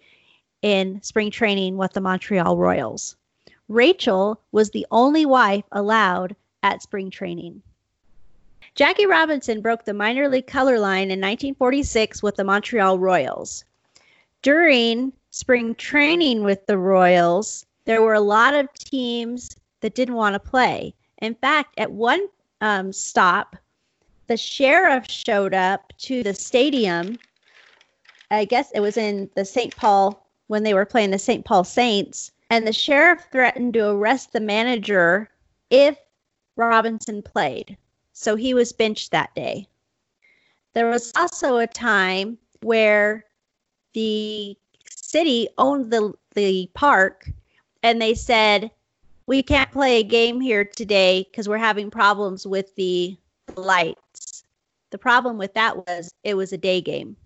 in 0.62 1.02
spring 1.02 1.30
training 1.30 1.76
with 1.76 1.92
the 1.92 2.00
Montreal 2.00 2.56
Royals. 2.56 3.16
Rachel 3.68 4.40
was 4.52 4.70
the 4.70 4.86
only 4.90 5.26
wife 5.26 5.64
allowed 5.72 6.34
at 6.62 6.82
spring 6.82 7.10
training. 7.10 7.62
Jackie 8.74 9.06
Robinson 9.06 9.60
broke 9.60 9.84
the 9.84 9.94
minor 9.94 10.28
league 10.28 10.46
color 10.46 10.78
line 10.78 11.10
in 11.10 11.20
1946 11.20 12.22
with 12.22 12.36
the 12.36 12.44
Montreal 12.44 12.98
Royals. 12.98 13.64
During 14.42 15.12
spring 15.30 15.74
training 15.74 16.44
with 16.44 16.64
the 16.66 16.78
Royals, 16.78 17.66
there 17.84 18.02
were 18.02 18.14
a 18.14 18.20
lot 18.20 18.54
of 18.54 18.72
teams 18.74 19.56
that 19.80 19.94
didn't 19.94 20.14
want 20.14 20.34
to 20.34 20.40
play. 20.40 20.94
In 21.18 21.34
fact, 21.34 21.74
at 21.78 21.90
one 21.90 22.26
um, 22.60 22.92
stop, 22.92 23.56
the 24.26 24.36
sheriff 24.36 25.10
showed 25.10 25.54
up 25.54 25.92
to 25.98 26.22
the 26.22 26.34
stadium. 26.34 27.18
I 28.30 28.44
guess 28.44 28.70
it 28.74 28.80
was 28.80 28.96
in 28.96 29.30
the 29.34 29.44
St. 29.44 29.74
Paul 29.76 30.26
when 30.48 30.62
they 30.62 30.74
were 30.74 30.84
playing 30.84 31.10
the 31.10 31.18
St. 31.18 31.44
Paul 31.44 31.64
Saints, 31.64 32.30
and 32.50 32.66
the 32.66 32.72
sheriff 32.72 33.26
threatened 33.30 33.74
to 33.74 33.88
arrest 33.90 34.32
the 34.32 34.40
manager 34.40 35.30
if 35.70 35.98
Robinson 36.56 37.22
played. 37.22 37.76
So 38.12 38.34
he 38.34 38.54
was 38.54 38.72
benched 38.72 39.12
that 39.12 39.34
day. 39.34 39.66
There 40.74 40.90
was 40.90 41.12
also 41.16 41.58
a 41.58 41.66
time 41.66 42.38
where 42.62 43.24
the 43.94 44.56
city 44.90 45.48
owned 45.58 45.90
the 45.90 46.12
the 46.34 46.70
park 46.74 47.30
and 47.82 48.00
they 48.00 48.14
said 48.14 48.70
we 49.28 49.42
can't 49.42 49.70
play 49.70 49.98
a 49.98 50.02
game 50.02 50.40
here 50.40 50.64
today 50.64 51.26
because 51.30 51.48
we're 51.48 51.58
having 51.58 51.90
problems 51.90 52.46
with 52.46 52.74
the 52.74 53.16
lights. 53.56 54.42
The 54.90 54.98
problem 54.98 55.38
with 55.38 55.54
that 55.54 55.76
was 55.76 56.10
it 56.24 56.34
was 56.34 56.52
a 56.52 56.58
day 56.58 56.80
game. 56.80 57.16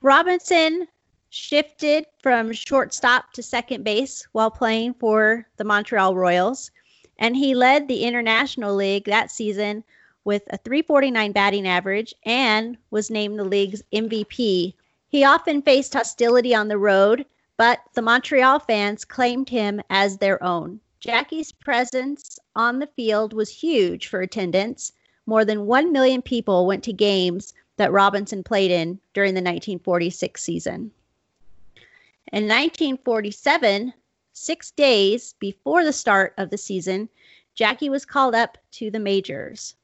Robinson 0.00 0.88
shifted 1.30 2.06
from 2.22 2.52
shortstop 2.52 3.32
to 3.34 3.42
second 3.42 3.84
base 3.84 4.26
while 4.32 4.50
playing 4.50 4.94
for 4.94 5.46
the 5.58 5.64
Montreal 5.64 6.16
Royals, 6.16 6.70
and 7.18 7.36
he 7.36 7.54
led 7.54 7.86
the 7.86 8.02
International 8.02 8.74
League 8.74 9.04
that 9.04 9.30
season 9.30 9.84
with 10.24 10.42
a 10.50 10.56
349 10.56 11.32
batting 11.32 11.68
average 11.68 12.14
and 12.24 12.76
was 12.90 13.10
named 13.10 13.38
the 13.38 13.44
league's 13.44 13.82
MVP 13.92 14.74
he 15.12 15.24
often 15.24 15.60
faced 15.60 15.92
hostility 15.92 16.54
on 16.54 16.68
the 16.68 16.78
road, 16.78 17.26
but 17.58 17.80
the 17.92 18.00
Montreal 18.00 18.58
fans 18.60 19.04
claimed 19.04 19.50
him 19.50 19.82
as 19.90 20.16
their 20.16 20.42
own. 20.42 20.80
Jackie's 21.02 21.50
presence 21.50 22.38
on 22.54 22.78
the 22.78 22.86
field 22.86 23.32
was 23.32 23.50
huge 23.50 24.06
for 24.06 24.20
attendance. 24.20 24.92
More 25.26 25.44
than 25.44 25.66
1 25.66 25.90
million 25.90 26.22
people 26.22 26.64
went 26.64 26.84
to 26.84 26.92
games 26.92 27.52
that 27.76 27.90
Robinson 27.90 28.44
played 28.44 28.70
in 28.70 29.00
during 29.12 29.34
the 29.34 29.40
1946 29.40 30.40
season. 30.40 30.92
In 32.32 32.44
1947, 32.44 33.92
six 34.32 34.70
days 34.70 35.34
before 35.40 35.82
the 35.82 35.92
start 35.92 36.34
of 36.38 36.50
the 36.50 36.56
season, 36.56 37.08
Jackie 37.56 37.90
was 37.90 38.04
called 38.04 38.36
up 38.36 38.56
to 38.70 38.88
the 38.88 39.00
majors. 39.00 39.74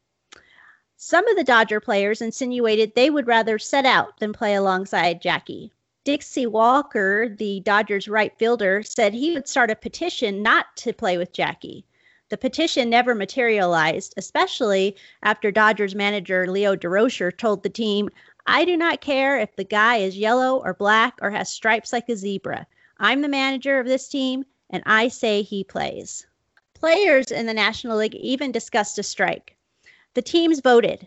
Some 0.97 1.27
of 1.27 1.37
the 1.37 1.43
Dodger 1.43 1.81
players 1.81 2.23
insinuated 2.23 2.95
they 2.95 3.11
would 3.11 3.27
rather 3.27 3.59
set 3.59 3.85
out 3.85 4.21
than 4.21 4.33
play 4.33 4.55
alongside 4.55 5.21
Jackie. 5.21 5.73
Dixie 6.09 6.47
Walker, 6.47 7.29
the 7.29 7.61
Dodgers 7.61 8.09
right 8.09 8.33
fielder, 8.39 8.83
said 8.83 9.13
he 9.13 9.35
would 9.35 9.47
start 9.47 9.71
a 9.71 9.77
petition 9.77 10.43
not 10.43 10.75
to 10.77 10.95
play 10.95 11.19
with 11.19 11.35
Jackie. 11.35 11.85
The 12.31 12.39
petition 12.39 12.89
never 12.89 13.15
materialized, 13.15 14.15
especially 14.17 14.97
after 15.23 15.51
Dodgers 15.51 15.95
manager 15.95 16.47
Leo 16.47 16.75
Durocher 16.75 17.31
told 17.31 17.63
the 17.63 17.69
team, 17.69 18.09
I 18.47 18.65
do 18.65 18.75
not 18.75 19.03
care 19.03 19.39
if 19.39 19.55
the 19.55 19.65
guy 19.65 19.97
is 19.97 20.17
yellow 20.17 20.63
or 20.65 20.73
black 20.73 21.19
or 21.21 21.31
has 21.31 21.51
stripes 21.51 21.93
like 21.93 22.09
a 22.09 22.17
zebra. 22.17 22.67
I'm 22.97 23.21
the 23.21 23.29
manager 23.29 23.79
of 23.79 23.85
this 23.85 24.09
team, 24.09 24.47
and 24.71 24.83
I 24.87 25.09
say 25.09 25.43
he 25.43 25.63
plays. 25.63 26.27
Players 26.73 27.31
in 27.31 27.45
the 27.45 27.53
National 27.53 27.99
League 27.99 28.15
even 28.15 28.51
discussed 28.51 28.99
a 28.99 29.03
strike. 29.03 29.59
The 30.15 30.23
teams 30.23 30.61
voted. 30.61 31.07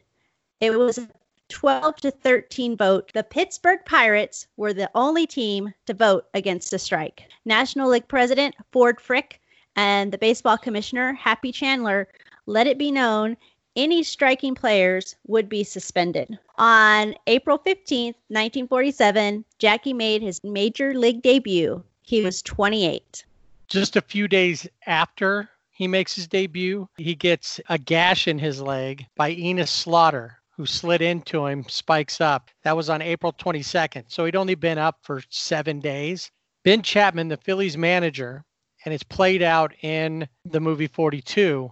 It 0.60 0.77
was 0.77 1.00
a 1.00 1.10
12 1.51 1.98
to 1.98 2.12
13 2.12 2.77
vote. 2.77 3.12
The 3.13 3.24
Pittsburgh 3.24 3.79
Pirates 3.86 4.48
were 4.58 4.74
the 4.74 4.89
only 4.96 5.27
team 5.27 5.74
to 5.86 5.93
vote 5.93 6.25
against 6.34 6.72
the 6.72 6.79
strike. 6.79 7.24
National 7.46 7.89
League 7.89 8.08
President 8.08 8.55
Ford 8.72 9.00
Frick 9.00 9.39
and 9.75 10.12
the 10.12 10.17
baseball 10.17 10.58
commissioner 10.58 11.13
Happy 11.13 11.51
Chandler 11.51 12.08
let 12.46 12.67
it 12.67 12.77
be 12.77 12.91
known 12.91 13.38
any 13.75 14.03
striking 14.03 14.55
players 14.55 15.15
would 15.27 15.48
be 15.48 15.63
suspended. 15.63 16.38
On 16.58 17.15
April 17.27 17.60
15th, 17.60 18.15
1947, 18.27 19.46
Jackie 19.60 19.93
made 19.93 20.22
his 20.22 20.43
major 20.43 20.93
league 20.93 21.22
debut. 21.22 21.84
He 22.01 22.22
was 22.22 22.41
28. 22.41 23.25
Just 23.67 23.96
a 23.96 24.01
few 24.01 24.27
days 24.27 24.67
after 24.88 25.50
he 25.72 25.88
makes 25.88 26.15
his 26.15 26.27
debut. 26.27 26.88
He 26.98 27.15
gets 27.15 27.60
a 27.70 27.77
gash 27.77 28.27
in 28.27 28.38
his 28.38 28.62
leg 28.62 29.05
by 29.15 29.31
Enos 29.31 29.72
Slaughter, 29.72 30.40
who 30.62 30.68
slid 30.68 31.01
into 31.01 31.48
him, 31.48 31.65
spikes 31.68 32.22
up. 32.22 32.51
That 32.63 32.77
was 32.77 32.88
on 32.88 33.01
April 33.01 33.34
22nd. 33.34 34.03
So 34.10 34.25
he'd 34.25 34.36
only 34.36 34.53
been 34.53 34.77
up 34.77 35.00
for 35.01 35.24
seven 35.32 35.80
days. 35.80 36.30
Ben 36.63 36.84
Chapman, 36.84 37.30
the 37.30 37.38
Phillies 37.38 37.77
manager, 37.77 38.46
and 38.86 38.94
it's 38.94 39.01
played 39.01 39.41
out 39.41 39.74
in 39.82 40.27
the 40.46 40.60
movie 40.60 40.86
42, 40.86 41.72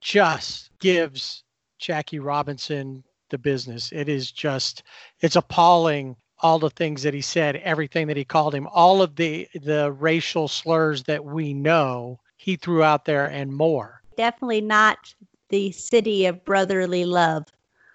just 0.00 0.70
gives 0.80 1.44
Jackie 1.78 2.20
Robinson 2.20 3.04
the 3.28 3.36
business. 3.36 3.92
It 3.92 4.08
is 4.08 4.32
just, 4.32 4.82
it's 5.20 5.36
appalling 5.36 6.16
all 6.38 6.58
the 6.58 6.70
things 6.70 7.02
that 7.02 7.12
he 7.12 7.20
said, 7.20 7.56
everything 7.56 8.06
that 8.06 8.16
he 8.16 8.24
called 8.24 8.54
him, 8.54 8.66
all 8.68 9.02
of 9.02 9.14
the 9.16 9.46
the 9.54 9.92
racial 9.92 10.48
slurs 10.48 11.02
that 11.02 11.22
we 11.22 11.52
know 11.52 12.18
he 12.38 12.56
threw 12.56 12.82
out 12.82 13.04
there 13.04 13.26
and 13.26 13.52
more. 13.52 14.00
Definitely 14.16 14.62
not 14.62 15.14
the 15.50 15.70
city 15.72 16.24
of 16.24 16.42
brotherly 16.46 17.04
love. 17.04 17.44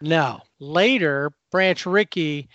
No. 0.01 0.41
Later, 0.59 1.31
Branch 1.51 1.85
Rickey 1.85 2.49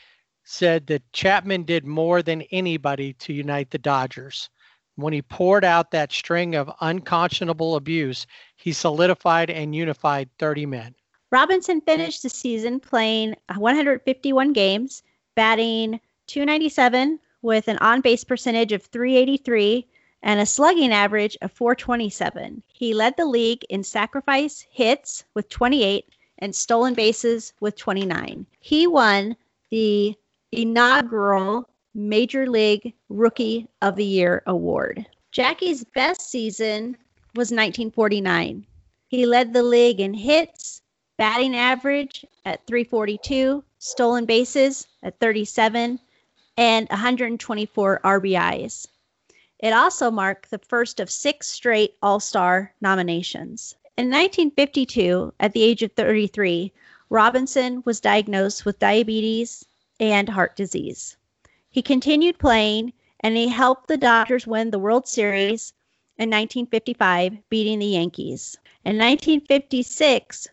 said 0.45 0.87
that 0.87 1.13
Chapman 1.13 1.65
did 1.65 1.85
more 1.85 2.23
than 2.23 2.43
anybody 2.51 3.15
to 3.15 3.33
unite 3.33 3.71
the 3.71 3.79
Dodgers. 3.79 4.49
When 4.97 5.13
he 5.13 5.23
poured 5.23 5.65
out 5.65 5.91
that 5.91 6.13
string 6.13 6.55
of 6.55 6.71
unconscionable 6.81 7.77
abuse, 7.77 8.27
he 8.57 8.73
solidified 8.73 9.51
and 9.51 9.75
unified 9.75 10.29
30 10.39 10.67
men. 10.67 10.95
Robinson 11.31 11.81
finished 11.81 12.23
the 12.23 12.29
season 12.29 12.79
playing 12.79 13.35
151 13.55 14.53
games, 14.53 15.03
batting 15.35 15.99
297 16.27 17.19
with 17.41 17.69
an 17.69 17.79
on 17.79 18.03
base 18.03 18.23
percentage 18.23 18.73
of 18.73 18.85
383 18.85 19.87
and 20.23 20.41
a 20.41 20.47
slugging 20.47 20.93
average 20.93 21.37
of 21.43 21.51
427. 21.51 22.63
He 22.67 22.95
led 22.95 23.17
the 23.17 23.27
league 23.27 23.65
in 23.71 23.83
sacrifice 23.83 24.65
hits 24.71 25.25
with 25.35 25.49
28 25.49 26.12
and 26.39 26.55
stolen 26.55 26.95
bases 26.95 27.53
with 27.61 27.77
29. 27.77 28.47
He 28.61 28.87
won 28.87 29.37
the 29.71 30.17
inaugural 30.51 31.69
Major 31.95 32.49
League 32.49 32.95
Rookie 33.09 33.69
of 33.81 33.97
the 33.97 34.05
Year 34.05 34.43
award. 34.47 35.07
Jackie's 35.31 35.85
best 35.95 36.31
season 36.31 36.97
was 37.35 37.51
1949. 37.51 38.67
He 39.09 39.27
led 39.27 39.53
the 39.53 39.63
league 39.63 40.01
in 40.01 40.15
hits, 40.15 40.83
batting 41.19 41.55
average 41.55 42.25
at 42.45 42.67
342, 42.67 43.63
stolen 43.79 44.27
bases 44.27 44.87
at 45.03 45.19
37, 45.21 45.99
and 46.57 46.89
124 46.89 48.01
RBIs. 48.05 48.87
It 49.59 49.73
also 49.73 50.11
marked 50.11 50.51
the 50.51 50.59
first 50.59 50.99
of 50.99 51.11
six 51.11 51.49
straight 51.49 51.95
All 52.03 52.21
Star 52.21 52.75
nominations. 52.81 53.77
In 53.99 54.07
1952, 54.07 55.35
at 55.39 55.53
the 55.53 55.63
age 55.63 55.83
of 55.83 55.93
33, 55.93 56.73
Robinson 57.11 57.83
was 57.85 58.01
diagnosed 58.01 58.65
with 58.65 58.79
diabetes 58.79 59.67
and 60.01 60.31
heart 60.31 60.57
disease. 60.57 61.19
He 61.69 61.83
continued 61.83 62.39
playing 62.39 62.95
and 63.21 63.37
he 63.37 63.49
helped 63.49 63.89
the 63.89 63.99
Dodgers 63.99 64.47
win 64.47 64.71
the 64.71 64.79
World 64.79 65.07
Series 65.07 65.75
in 66.17 66.31
1955, 66.31 67.37
beating 67.51 67.81
the 67.81 67.87
Yankees. 67.87 68.57
In 68.87 68.97
1956, 68.97 70.49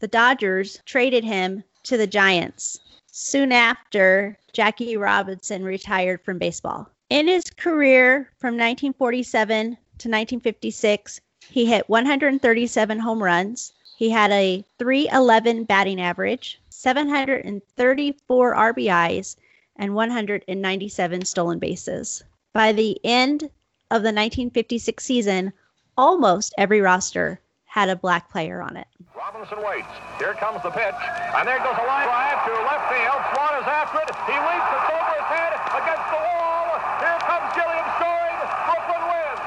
the 0.00 0.08
Dodgers 0.08 0.78
traded 0.84 1.24
him 1.24 1.64
to 1.84 1.96
the 1.96 2.06
Giants. 2.06 2.78
Soon 3.10 3.52
after, 3.52 4.38
Jackie 4.52 4.98
Robinson 4.98 5.64
retired 5.64 6.20
from 6.22 6.38
baseball. 6.38 6.90
In 7.08 7.26
his 7.26 7.44
career 7.44 8.30
from 8.38 8.54
1947 8.54 9.66
to 9.66 9.76
1956, 10.08 11.20
he 11.50 11.66
hit 11.66 11.88
137 11.88 12.98
home 12.98 13.22
runs. 13.22 13.72
He 13.96 14.10
had 14.10 14.30
a 14.32 14.64
311 14.78 15.64
batting 15.64 16.00
average, 16.00 16.60
734 16.70 18.54
RBIs, 18.54 19.36
and 19.76 19.94
197 19.94 21.24
stolen 21.24 21.58
bases. 21.58 22.22
By 22.52 22.72
the 22.72 23.00
end 23.04 23.44
of 23.90 24.02
the 24.02 24.12
1956 24.12 25.04
season, 25.04 25.52
almost 25.96 26.54
every 26.58 26.80
roster 26.80 27.40
had 27.64 27.88
a 27.88 27.96
black 27.96 28.30
player 28.30 28.60
on 28.60 28.76
it. 28.76 28.86
Robinson 29.16 29.62
waits. 29.64 29.88
Here 30.18 30.34
comes 30.34 30.62
the 30.62 30.70
pitch. 30.70 30.94
And 31.36 31.48
there 31.48 31.58
goes 31.64 31.76
a 31.78 31.86
line 31.88 32.04
drive 32.04 32.44
to 32.44 32.52
left 32.68 32.84
field. 32.92 33.20
Swan 33.32 33.52
is 33.56 33.68
after 33.68 34.04
it. 34.04 34.12
He 34.28 34.36
leaps. 34.36 34.68
It's 34.76 34.90
over 34.92 35.14
his 35.16 35.28
head 35.32 35.52
against 35.80 36.06
the 36.12 36.20
wall. 36.20 36.68
Here 37.00 37.16
comes 37.24 37.48
Gilliam 37.56 37.88
scoring. 37.96 38.38
Brooklyn 38.68 39.04
wins. 39.08 39.40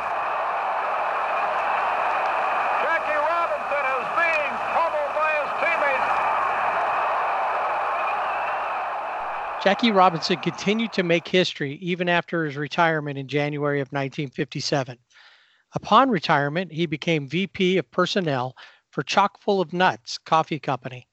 Jackie 2.81 3.19
Robinson 3.29 3.85
is 3.93 4.05
being 4.17 4.53
pummeled 4.73 5.13
by 5.13 5.29
his 5.37 5.49
teammates. 5.61 6.09
Jackie 9.65 9.89
Robinson 9.89 10.37
continued 10.37 10.93
to 10.93 11.01
make 11.01 11.27
history 11.27 11.79
even 11.81 12.07
after 12.07 12.45
his 12.45 12.55
retirement 12.55 13.17
in 13.17 13.27
January 13.27 13.81
of 13.81 13.87
1957. 13.87 14.95
Upon 15.73 16.11
retirement, 16.11 16.71
he 16.71 16.85
became 16.85 17.27
VP 17.27 17.79
of 17.79 17.89
Personnel 17.89 18.55
for 18.91 19.01
Chock-full 19.01 19.59
of 19.59 19.73
Nuts 19.73 20.19
Coffee 20.19 20.59
Company, 20.59 21.07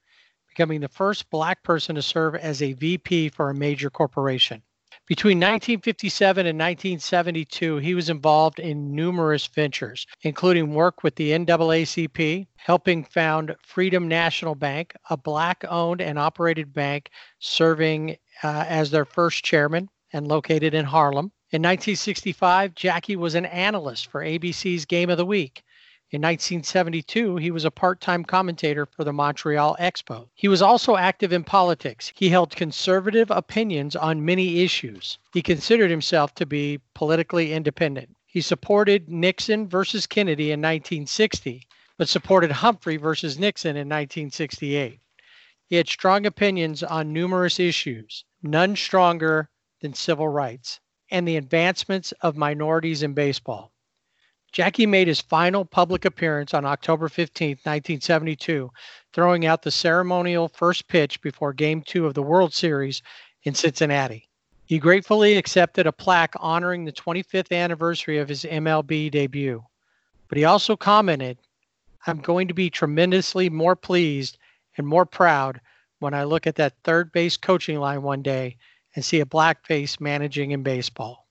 becoming 0.47 0.81
the 0.81 0.87
first 0.87 1.31
black 1.31 1.63
person 1.63 1.95
to 1.95 2.03
serve 2.03 2.35
as 2.35 2.61
a 2.61 2.73
VP 2.73 3.29
for 3.29 3.49
a 3.49 3.55
major 3.55 3.89
corporation. 3.89 4.61
Between 5.07 5.39
1957 5.39 6.45
and 6.45 6.59
1972, 6.59 7.77
he 7.77 7.95
was 7.95 8.11
involved 8.11 8.59
in 8.59 8.93
numerous 8.93 9.47
ventures, 9.47 10.05
including 10.21 10.75
work 10.75 11.01
with 11.01 11.15
the 11.15 11.31
NAACP, 11.31 12.45
helping 12.57 13.03
found 13.03 13.55
Freedom 13.63 14.07
National 14.07 14.53
Bank, 14.53 14.93
a 15.09 15.17
black 15.17 15.65
owned 15.67 16.01
and 16.01 16.19
operated 16.19 16.71
bank 16.71 17.09
serving 17.39 18.15
uh, 18.41 18.65
as 18.67 18.89
their 18.89 19.05
first 19.05 19.43
chairman 19.43 19.89
and 20.11 20.27
located 20.27 20.73
in 20.73 20.85
Harlem. 20.85 21.31
In 21.51 21.61
1965, 21.61 22.73
Jackie 22.73 23.15
was 23.15 23.35
an 23.35 23.45
analyst 23.45 24.07
for 24.07 24.23
ABC's 24.23 24.85
Game 24.85 25.09
of 25.09 25.17
the 25.17 25.25
Week. 25.25 25.63
In 26.09 26.21
1972, 26.21 27.37
he 27.37 27.49
was 27.49 27.65
a 27.65 27.71
part 27.71 27.99
time 27.99 28.23
commentator 28.23 28.85
for 28.85 29.03
the 29.03 29.11
Montreal 29.11 29.75
Expo. 29.79 30.29
He 30.35 30.47
was 30.47 30.61
also 30.61 30.95
active 30.95 31.33
in 31.33 31.43
politics. 31.43 32.13
He 32.15 32.29
held 32.29 32.55
conservative 32.55 33.31
opinions 33.31 33.95
on 33.95 34.23
many 34.23 34.61
issues. 34.61 35.17
He 35.33 35.41
considered 35.41 35.89
himself 35.89 36.35
to 36.35 36.45
be 36.45 36.79
politically 36.93 37.51
independent. 37.51 38.15
He 38.27 38.41
supported 38.41 39.09
Nixon 39.09 39.67
versus 39.67 40.05
Kennedy 40.05 40.51
in 40.51 40.59
1960, 40.59 41.67
but 41.97 42.09
supported 42.09 42.51
Humphrey 42.51 42.97
versus 42.97 43.39
Nixon 43.39 43.75
in 43.75 43.89
1968. 43.89 44.99
He 45.73 45.77
had 45.77 45.89
strong 45.89 46.27
opinions 46.27 46.83
on 46.83 47.13
numerous 47.13 47.59
issues, 47.59 48.25
none 48.43 48.75
stronger 48.75 49.49
than 49.81 49.95
civil 49.95 50.27
rights 50.27 50.79
and 51.09 51.27
the 51.27 51.37
advancements 51.37 52.11
of 52.21 52.37
minorities 52.37 53.01
in 53.01 53.15
baseball. 53.15 53.73
Jackie 54.51 54.85
made 54.85 55.07
his 55.07 55.19
final 55.19 55.65
public 55.65 56.05
appearance 56.05 56.53
on 56.53 56.63
October 56.63 57.09
15, 57.09 57.57
1972, 57.63 58.69
throwing 59.13 59.47
out 59.47 59.63
the 59.63 59.71
ceremonial 59.71 60.47
first 60.47 60.87
pitch 60.87 61.19
before 61.21 61.53
Game 61.53 61.81
2 61.81 62.05
of 62.05 62.13
the 62.13 62.21
World 62.21 62.53
Series 62.53 63.01
in 63.41 63.55
Cincinnati. 63.55 64.29
He 64.65 64.77
gratefully 64.77 65.37
accepted 65.37 65.87
a 65.87 65.91
plaque 65.91 66.35
honoring 66.35 66.85
the 66.85 66.91
25th 66.91 67.51
anniversary 67.51 68.19
of 68.19 68.29
his 68.29 68.43
MLB 68.43 69.09
debut. 69.09 69.63
But 70.27 70.37
he 70.37 70.45
also 70.45 70.77
commented, 70.77 71.39
I'm 72.05 72.19
going 72.19 72.47
to 72.47 72.53
be 72.53 72.69
tremendously 72.69 73.49
more 73.49 73.75
pleased 73.75 74.37
and 74.77 74.87
more 74.87 75.05
proud 75.05 75.61
when 75.99 76.13
I 76.13 76.23
look 76.23 76.47
at 76.47 76.55
that 76.55 76.73
third 76.83 77.11
base 77.11 77.37
coaching 77.37 77.79
line 77.79 78.01
one 78.01 78.21
day 78.21 78.57
and 78.95 79.03
see 79.03 79.19
a 79.19 79.25
black 79.25 79.65
face 79.65 79.99
managing 79.99 80.51
in 80.51 80.63
baseball. 80.63 81.27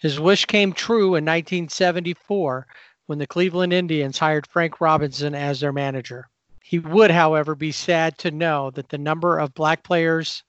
His 0.00 0.18
wish 0.18 0.46
came 0.46 0.72
true 0.72 1.14
in 1.14 1.24
1974 1.24 2.66
when 3.06 3.18
the 3.18 3.26
Cleveland 3.26 3.72
Indians 3.72 4.18
hired 4.18 4.46
Frank 4.46 4.80
Robinson 4.80 5.34
as 5.34 5.60
their 5.60 5.72
manager. 5.72 6.28
He 6.62 6.78
would, 6.78 7.10
however, 7.10 7.54
be 7.54 7.72
sad 7.72 8.16
to 8.18 8.30
know 8.30 8.70
that 8.70 8.88
the 8.88 8.98
number 8.98 9.38
of 9.38 9.54
black 9.54 9.82
players 9.82 10.42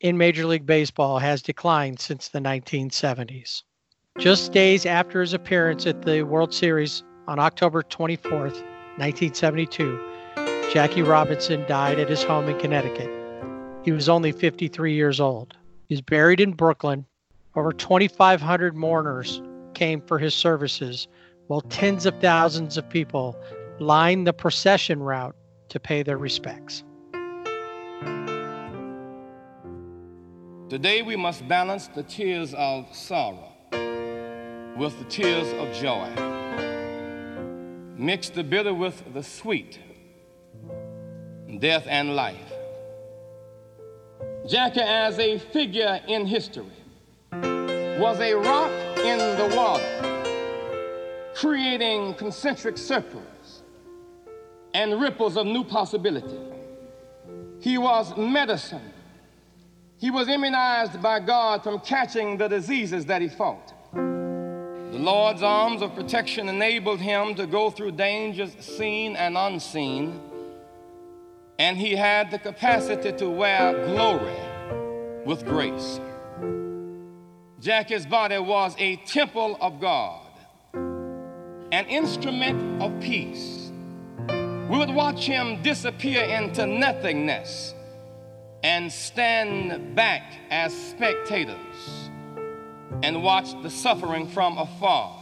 in 0.00 0.18
Major 0.18 0.46
League 0.46 0.66
Baseball 0.66 1.18
has 1.18 1.42
declined 1.42 2.00
since 2.00 2.28
the 2.28 2.40
1970s. 2.40 3.62
Just 4.18 4.52
days 4.52 4.86
after 4.86 5.20
his 5.20 5.34
appearance 5.34 5.86
at 5.86 6.02
the 6.02 6.22
World 6.22 6.52
Series 6.52 7.04
on 7.28 7.38
October 7.38 7.82
24, 7.82 8.38
1972, 8.40 10.09
Jackie 10.72 11.02
Robinson 11.02 11.66
died 11.66 11.98
at 11.98 12.08
his 12.08 12.22
home 12.22 12.48
in 12.48 12.56
Connecticut. 12.60 13.10
He 13.84 13.90
was 13.90 14.08
only 14.08 14.30
53 14.30 14.94
years 14.94 15.18
old. 15.18 15.56
He's 15.88 16.00
buried 16.00 16.38
in 16.38 16.52
Brooklyn 16.52 17.06
over 17.56 17.72
2,500 17.72 18.76
mourners 18.76 19.42
came 19.74 20.00
for 20.00 20.16
his 20.20 20.32
services, 20.32 21.08
while 21.48 21.60
tens 21.62 22.06
of 22.06 22.20
thousands 22.20 22.76
of 22.76 22.88
people 22.88 23.36
lined 23.80 24.28
the 24.28 24.32
procession 24.32 25.02
route 25.02 25.34
to 25.70 25.80
pay 25.80 26.04
their 26.04 26.18
respects. 26.18 26.84
Today 30.68 31.02
we 31.02 31.16
must 31.16 31.48
balance 31.48 31.88
the 31.88 32.04
tears 32.04 32.54
of 32.54 32.94
sorrow 32.94 33.48
with 34.76 34.96
the 35.00 35.06
tears 35.08 35.52
of 35.54 35.74
joy. 35.74 36.08
Mix 37.96 38.30
the 38.30 38.44
bitter 38.44 38.72
with 38.72 39.12
the 39.12 39.24
sweet, 39.24 39.80
death 41.58 41.86
and 41.88 42.14
life. 42.14 42.52
Jackie, 44.48 44.80
as 44.80 45.18
a 45.18 45.38
figure 45.38 46.00
in 46.08 46.26
history, 46.26 46.64
was 47.32 48.18
a 48.20 48.34
rock 48.34 48.70
in 48.98 49.18
the 49.18 49.54
water, 49.56 51.32
creating 51.34 52.14
concentric 52.14 52.78
circles 52.78 53.62
and 54.74 55.00
ripples 55.00 55.36
of 55.36 55.46
new 55.46 55.64
possibility. 55.64 56.38
He 57.60 57.76
was 57.76 58.16
medicine. 58.16 58.92
He 59.98 60.10
was 60.10 60.28
immunized 60.28 61.02
by 61.02 61.20
God 61.20 61.62
from 61.62 61.80
catching 61.80 62.38
the 62.38 62.48
diseases 62.48 63.04
that 63.06 63.20
he 63.20 63.28
fought. 63.28 63.74
The 63.92 64.98
Lord's 64.98 65.42
arms 65.42 65.82
of 65.82 65.94
protection 65.94 66.48
enabled 66.48 67.00
him 67.00 67.34
to 67.34 67.46
go 67.46 67.70
through 67.70 67.92
dangers 67.92 68.56
seen 68.58 69.14
and 69.14 69.36
unseen, 69.36 70.20
and 71.60 71.76
he 71.76 71.94
had 71.94 72.30
the 72.30 72.38
capacity 72.38 73.12
to 73.12 73.28
wear 73.28 73.84
glory 73.84 74.34
with 75.26 75.44
grace. 75.44 76.00
Jackie's 77.60 78.06
body 78.06 78.38
was 78.38 78.74
a 78.78 78.96
temple 79.04 79.58
of 79.60 79.78
God, 79.78 80.26
an 80.72 81.84
instrument 81.84 82.82
of 82.82 82.98
peace. 83.02 83.70
We 84.70 84.78
would 84.78 84.88
watch 84.88 85.26
him 85.26 85.60
disappear 85.60 86.24
into 86.24 86.64
nothingness 86.64 87.74
and 88.62 88.90
stand 88.90 89.94
back 89.94 90.32
as 90.48 90.74
spectators 90.74 92.08
and 93.02 93.22
watch 93.22 93.52
the 93.62 93.68
suffering 93.68 94.26
from 94.28 94.56
afar. 94.56 95.14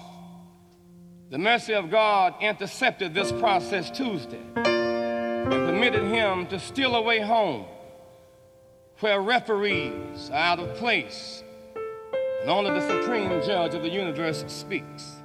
The 1.30 1.38
mercy 1.38 1.74
of 1.74 1.90
God 1.90 2.34
intercepted 2.40 3.12
this 3.12 3.32
process 3.32 3.90
Tuesday 3.90 4.77
and 5.52 5.66
permitted 5.66 6.04
him 6.04 6.46
to 6.46 6.58
steal 6.58 6.94
away 6.94 7.20
home 7.20 7.64
where 9.00 9.20
referees 9.20 10.30
are 10.30 10.34
out 10.34 10.58
of 10.58 10.74
place 10.76 11.42
and 12.40 12.50
only 12.50 12.70
the 12.70 12.86
supreme 12.86 13.42
judge 13.42 13.74
of 13.74 13.82
the 13.82 13.88
universe 13.88 14.44
speaks. 14.46 15.16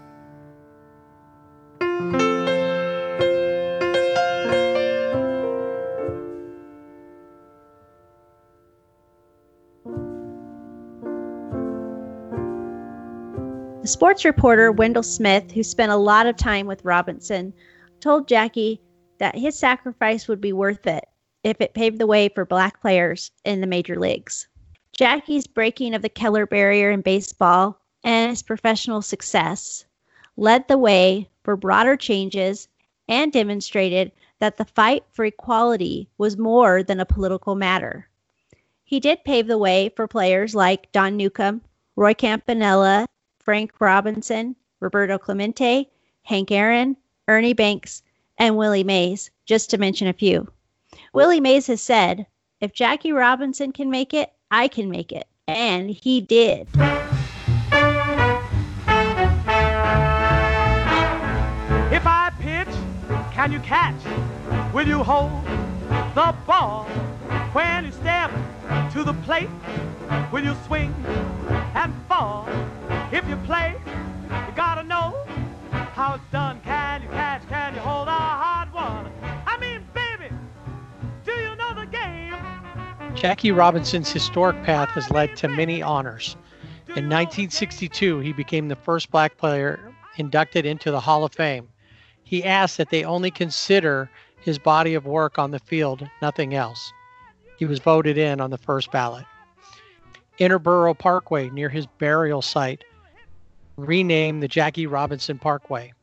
The 13.81 13.87
sports 13.89 14.23
reporter 14.23 14.71
Wendell 14.71 15.03
Smith, 15.03 15.51
who 15.51 15.61
spent 15.61 15.91
a 15.91 15.97
lot 15.97 16.25
of 16.25 16.37
time 16.37 16.67
with 16.67 16.85
Robinson, 16.85 17.53
told 17.99 18.29
Jackie 18.29 18.79
that 19.23 19.37
his 19.37 19.57
sacrifice 19.57 20.27
would 20.27 20.41
be 20.41 20.51
worth 20.51 20.85
it 20.85 21.07
if 21.45 21.61
it 21.61 21.73
paved 21.73 21.97
the 21.97 22.05
way 22.05 22.27
for 22.27 22.43
black 22.43 22.81
players 22.81 23.31
in 23.45 23.61
the 23.61 23.67
major 23.67 23.97
leagues. 23.97 24.49
Jackie's 24.91 25.47
breaking 25.47 25.93
of 25.93 26.01
the 26.01 26.09
color 26.09 26.45
barrier 26.45 26.91
in 26.91 26.99
baseball 26.99 27.79
and 28.03 28.31
his 28.31 28.43
professional 28.43 29.01
success 29.01 29.85
led 30.35 30.67
the 30.67 30.77
way 30.77 31.29
for 31.45 31.55
broader 31.55 31.95
changes 31.95 32.67
and 33.07 33.31
demonstrated 33.31 34.11
that 34.39 34.57
the 34.57 34.65
fight 34.65 35.05
for 35.13 35.23
equality 35.23 36.09
was 36.17 36.37
more 36.37 36.83
than 36.83 36.99
a 36.99 37.05
political 37.05 37.55
matter. 37.55 38.09
He 38.83 38.99
did 38.99 39.23
pave 39.23 39.47
the 39.47 39.57
way 39.57 39.89
for 39.95 40.05
players 40.05 40.53
like 40.53 40.91
Don 40.91 41.15
Newcombe, 41.15 41.61
Roy 41.95 42.13
Campanella, 42.13 43.05
Frank 43.39 43.71
Robinson, 43.79 44.57
Roberto 44.81 45.17
Clemente, 45.17 45.89
Hank 46.23 46.51
Aaron, 46.51 46.97
Ernie 47.29 47.53
Banks, 47.53 48.02
and 48.37 48.57
Willie 48.57 48.83
Mays, 48.83 49.31
just 49.45 49.69
to 49.69 49.77
mention 49.77 50.07
a 50.07 50.13
few. 50.13 50.47
Willie 51.13 51.39
Mays 51.39 51.67
has 51.67 51.81
said, 51.81 52.25
if 52.61 52.73
Jackie 52.73 53.11
Robinson 53.11 53.71
can 53.71 53.89
make 53.89 54.13
it, 54.13 54.31
I 54.49 54.67
can 54.67 54.89
make 54.89 55.11
it. 55.11 55.27
And 55.47 55.89
he 55.89 56.21
did. 56.21 56.67
If 61.91 62.07
I 62.07 62.31
pitch, 62.39 62.73
can 63.33 63.51
you 63.51 63.59
catch? 63.59 64.01
Will 64.73 64.87
you 64.87 65.03
hold 65.03 65.45
the 66.15 66.33
ball 66.47 66.85
when 67.53 67.85
you 67.85 67.91
step 67.91 68.31
to 68.93 69.03
the 69.03 69.13
plate? 69.25 69.49
Will 70.31 70.43
you 70.43 70.55
swing 70.65 70.93
and 71.75 71.93
fall? 72.07 72.47
If 73.11 73.27
you 73.27 73.35
play, 73.45 73.75
you 74.29 74.53
gotta 74.55 74.83
know 74.83 75.25
how 75.93 76.15
it's 76.15 76.23
done. 76.31 76.59
Jackie 83.23 83.53
Robinson's 83.53 84.11
historic 84.11 84.61
path 84.63 84.89
has 84.89 85.09
led 85.09 85.37
to 85.37 85.47
many 85.47 85.81
honors. 85.81 86.35
In 86.89 87.07
1962, 87.07 88.19
he 88.19 88.33
became 88.33 88.67
the 88.67 88.75
first 88.75 89.09
black 89.11 89.37
player 89.37 89.79
inducted 90.17 90.65
into 90.65 90.91
the 90.91 90.99
Hall 90.99 91.23
of 91.23 91.31
Fame. 91.31 91.69
He 92.25 92.43
asked 92.43 92.75
that 92.75 92.89
they 92.89 93.05
only 93.05 93.31
consider 93.31 94.09
his 94.41 94.59
body 94.59 94.93
of 94.93 95.05
work 95.05 95.39
on 95.39 95.51
the 95.51 95.59
field, 95.59 96.05
nothing 96.21 96.53
else. 96.53 96.91
He 97.57 97.63
was 97.63 97.79
voted 97.79 98.17
in 98.17 98.41
on 98.41 98.49
the 98.49 98.57
first 98.57 98.91
ballot. 98.91 99.23
Interboro 100.37 100.93
Parkway, 100.93 101.49
near 101.49 101.69
his 101.69 101.87
burial 101.87 102.41
site, 102.41 102.83
renamed 103.77 104.43
the 104.43 104.49
Jackie 104.49 104.85
Robinson 104.85 105.39
Parkway. 105.39 105.93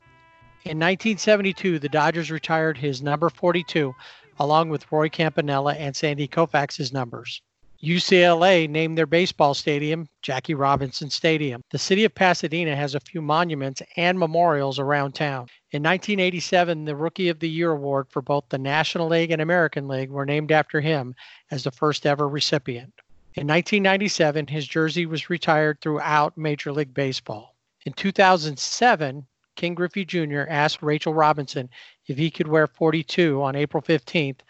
In 0.64 0.78
1972, 0.78 1.78
the 1.78 1.88
Dodgers 1.90 2.30
retired 2.30 2.78
his 2.78 3.02
number 3.02 3.28
42 3.28 3.94
along 4.40 4.70
with 4.70 4.90
Roy 4.90 5.10
Campanella 5.10 5.74
and 5.74 5.94
Sandy 5.94 6.26
Koufax's 6.26 6.94
numbers. 6.94 7.42
UCLA 7.82 8.68
named 8.68 8.96
their 8.96 9.06
baseball 9.06 9.52
stadium 9.52 10.08
Jackie 10.22 10.54
Robinson 10.54 11.10
Stadium. 11.10 11.62
The 11.70 11.78
city 11.78 12.04
of 12.04 12.14
Pasadena 12.14 12.74
has 12.74 12.94
a 12.94 13.00
few 13.00 13.20
monuments 13.20 13.82
and 13.96 14.18
memorials 14.18 14.78
around 14.78 15.12
town. 15.12 15.48
In 15.72 15.82
1987, 15.82 16.86
the 16.86 16.96
Rookie 16.96 17.28
of 17.28 17.38
the 17.38 17.50
Year 17.50 17.72
award 17.72 18.06
for 18.08 18.22
both 18.22 18.44
the 18.48 18.58
National 18.58 19.08
League 19.08 19.30
and 19.30 19.42
American 19.42 19.86
League 19.86 20.10
were 20.10 20.26
named 20.26 20.52
after 20.52 20.80
him 20.80 21.14
as 21.50 21.64
the 21.64 21.70
first 21.70 22.06
ever 22.06 22.26
recipient. 22.26 22.94
In 23.34 23.46
1997, 23.46 24.46
his 24.46 24.66
jersey 24.66 25.04
was 25.04 25.30
retired 25.30 25.80
throughout 25.80 26.38
Major 26.38 26.72
League 26.72 26.94
Baseball. 26.94 27.56
In 27.84 27.92
2007, 27.92 29.26
Ken 29.56 29.74
Griffey 29.74 30.06
Jr. 30.06 30.44
asked 30.48 30.82
Rachel 30.82 31.12
Robinson 31.12 31.68
if 32.10 32.18
he 32.18 32.28
could 32.28 32.48
wear 32.48 32.66
42 32.66 33.40
on 33.40 33.54
April 33.54 33.80
15th 33.80 34.40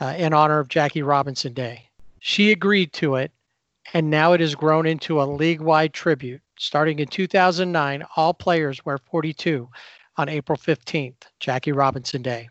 uh, 0.00 0.14
in 0.16 0.32
honor 0.32 0.58
of 0.58 0.68
Jackie 0.68 1.02
Robinson 1.02 1.52
Day. 1.52 1.90
She 2.18 2.50
agreed 2.50 2.94
to 2.94 3.16
it, 3.16 3.30
and 3.92 4.08
now 4.08 4.32
it 4.32 4.40
has 4.40 4.54
grown 4.54 4.86
into 4.86 5.20
a 5.20 5.24
league 5.24 5.60
wide 5.60 5.92
tribute. 5.92 6.40
Starting 6.58 7.00
in 7.00 7.08
2009, 7.08 8.04
all 8.16 8.32
players 8.32 8.86
wear 8.86 8.96
42 8.96 9.68
on 10.16 10.28
April 10.30 10.56
15th, 10.56 11.24
Jackie 11.40 11.72
Robinson 11.72 12.22
Day. 12.22 12.48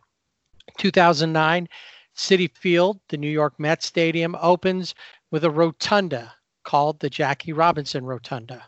2009, 0.78 1.68
Citi 2.16 2.56
Field, 2.56 3.00
the 3.10 3.18
New 3.18 3.30
York 3.30 3.60
Mets 3.60 3.88
Stadium, 3.88 4.36
opens 4.40 4.94
with 5.32 5.44
a 5.46 5.50
rotunda 5.50 6.32
called 6.64 7.00
the 7.00 7.10
Jackie 7.10 7.54
Robinson 7.54 8.06
Rotunda. 8.06 8.64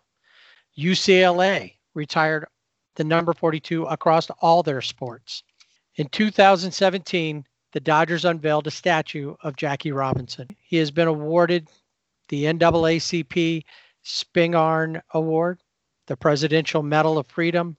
UCLA 0.76 1.76
retired 1.93 2.45
the 2.95 3.04
number 3.04 3.34
42 3.34 3.86
across 3.86 4.32
all 4.41 4.63
their 4.63 4.82
sports. 4.82 5.43
In 5.97 6.10
2017, 6.10 7.45
the 7.71 7.79
Dodgers 7.79 8.25
unveiled 8.25 8.67
a 8.67 8.71
statue 8.71 9.36
of 9.43 9.55
Jackie 9.55 9.93
Robinson. 9.93 10.47
He 10.60 10.75
has 10.77 10.91
been 10.91 11.08
awarded 11.08 11.69
the 12.27 12.45
NAACP 12.45 13.63
Spingarn 14.03 15.01
Award, 15.13 15.62
the 16.08 16.17
Presidential 16.17 16.84
Medal 16.84 17.17
of 17.17 17.27
Freedom, 17.27 17.77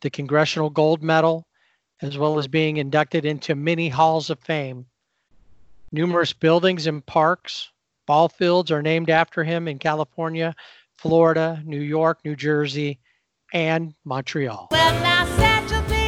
the 0.00 0.10
Congressional 0.10 0.70
Gold 0.70 1.02
Medal, 1.02 1.44
as 2.00 2.16
well 2.16 2.38
as 2.38 2.46
being 2.46 2.76
inducted 2.76 3.24
into 3.24 3.56
many 3.56 3.88
halls 3.88 4.30
of 4.30 4.38
fame. 4.40 4.86
Numerous 5.90 6.32
buildings 6.32 6.86
and 6.86 7.04
parks, 7.04 7.72
ball 8.06 8.28
fields 8.28 8.70
are 8.70 8.82
named 8.82 9.10
after 9.10 9.42
him 9.42 9.66
in 9.66 9.80
California, 9.80 10.54
Florida, 10.98 11.60
New 11.64 11.80
York, 11.80 12.20
New 12.24 12.36
Jersey, 12.36 13.00
and 13.52 13.92
Montreal. 14.04 14.68
Well, 14.70 15.99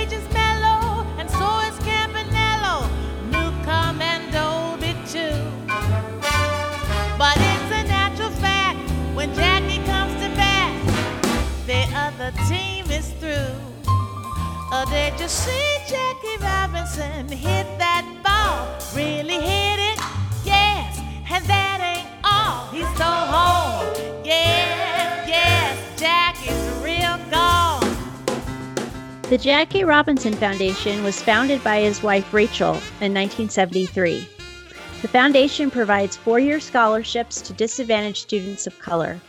Did 14.91 15.21
you 15.21 15.29
see 15.29 15.77
Jackie 15.87 16.39
Robinson 16.41 17.29
hit 17.29 17.67
that 17.79 18.05
ball? 18.25 18.67
Really 18.97 19.35
hit 19.35 19.79
it? 19.79 19.99
Yes, 20.45 20.99
and 21.31 21.45
that 21.45 21.81
ain't 21.81 22.09
all. 22.25 22.67
Home. 23.01 23.95
Yes, 24.25 25.29
yes, 25.29 26.01
Jackie's 26.01 26.83
real 26.83 27.17
gone. 27.31 27.81
The 29.31 29.39
Jackie 29.39 29.85
Robinson 29.85 30.35
Foundation 30.35 31.05
was 31.05 31.23
founded 31.23 31.63
by 31.63 31.81
his 31.81 32.03
wife 32.03 32.35
Rachel 32.35 32.75
in 33.01 33.15
1973. 33.15 34.29
The 35.01 35.09
foundation 35.09 35.71
provides 35.71 36.17
four 36.17 36.41
year 36.41 36.59
scholarships 36.59 37.41
to 37.43 37.53
disadvantaged 37.53 38.19
students 38.19 38.67
of 38.67 38.79
color. 38.81 39.21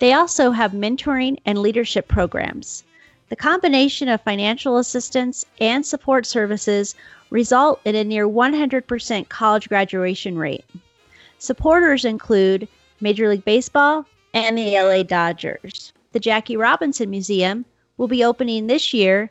They 0.00 0.12
also 0.12 0.50
have 0.50 0.72
mentoring 0.72 1.38
and 1.46 1.58
leadership 1.58 2.08
programs. 2.08 2.84
The 3.32 3.36
combination 3.36 4.10
of 4.10 4.20
financial 4.20 4.76
assistance 4.76 5.46
and 5.58 5.86
support 5.86 6.26
services 6.26 6.94
result 7.30 7.80
in 7.86 7.94
a 7.94 8.04
near 8.04 8.28
100% 8.28 9.30
college 9.30 9.70
graduation 9.70 10.36
rate. 10.36 10.66
Supporters 11.38 12.04
include 12.04 12.68
Major 13.00 13.30
League 13.30 13.46
Baseball 13.46 14.04
and 14.34 14.58
the 14.58 14.78
LA 14.78 15.02
Dodgers. 15.02 15.94
The 16.12 16.20
Jackie 16.20 16.58
Robinson 16.58 17.08
Museum 17.08 17.64
will 17.96 18.06
be 18.06 18.22
opening 18.22 18.66
this 18.66 18.92
year 18.92 19.30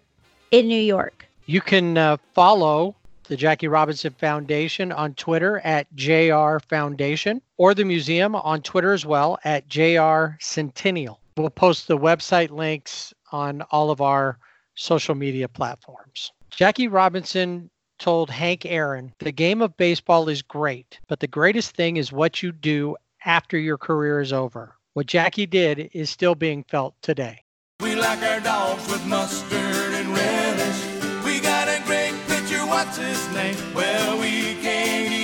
in 0.49 0.67
New 0.67 0.81
York. 0.81 1.27
You 1.45 1.61
can 1.61 1.95
uh, 1.95 2.17
follow 2.33 2.95
the 3.25 3.37
Jackie 3.37 3.67
Robinson 3.67 4.15
Foundation 4.17 4.91
on 4.91 5.13
Twitter 5.13 5.59
at 5.59 5.85
JR 5.95 6.57
Foundation 6.69 7.39
or 7.57 7.75
the 7.75 7.85
museum 7.85 8.33
on 8.33 8.63
Twitter 8.63 8.93
as 8.93 9.05
well 9.05 9.37
at 9.43 9.67
JR 9.67 10.37
Centennial. 10.39 11.19
We'll 11.37 11.51
post 11.51 11.87
the 11.87 11.97
website 11.97 12.49
links 12.49 13.13
on 13.31 13.61
all 13.71 13.91
of 13.91 14.01
our 14.01 14.37
social 14.75 15.15
media 15.15 15.47
platforms. 15.47 16.31
Jackie 16.49 16.87
Robinson 16.87 17.69
told 17.99 18.29
Hank 18.29 18.65
Aaron, 18.65 19.13
The 19.19 19.31
game 19.31 19.61
of 19.61 19.77
baseball 19.77 20.27
is 20.27 20.41
great, 20.41 20.99
but 21.07 21.19
the 21.19 21.27
greatest 21.27 21.75
thing 21.75 21.97
is 21.97 22.11
what 22.11 22.43
you 22.43 22.51
do 22.51 22.95
after 23.25 23.57
your 23.57 23.77
career 23.77 24.19
is 24.19 24.33
over. 24.33 24.75
What 24.93 25.05
Jackie 25.05 25.45
did 25.45 25.89
is 25.93 26.09
still 26.09 26.35
being 26.35 26.63
felt 26.63 26.95
today. 27.01 27.43
We 27.79 27.95
like 27.95 28.21
our 28.23 28.39
dogs 28.41 28.91
with 28.91 29.05
mustard 29.05 29.93
and 29.93 30.09
relish. 30.09 31.25
We 31.25 31.39
got 31.39 31.67
a 31.67 31.81
great 31.85 32.13
pitcher, 32.27 32.65
what's 32.65 32.97
his 32.97 33.33
name? 33.33 33.55
Well, 33.73 34.19
we 34.19 34.55
can't 34.61 35.20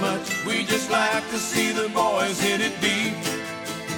much. 0.00 0.44
We 0.44 0.64
just 0.64 0.90
like 0.90 1.28
to 1.30 1.38
see 1.38 1.72
the 1.72 1.88
boys 1.88 2.40
hit 2.40 2.60
it 2.60 2.78
deep. 2.80 3.14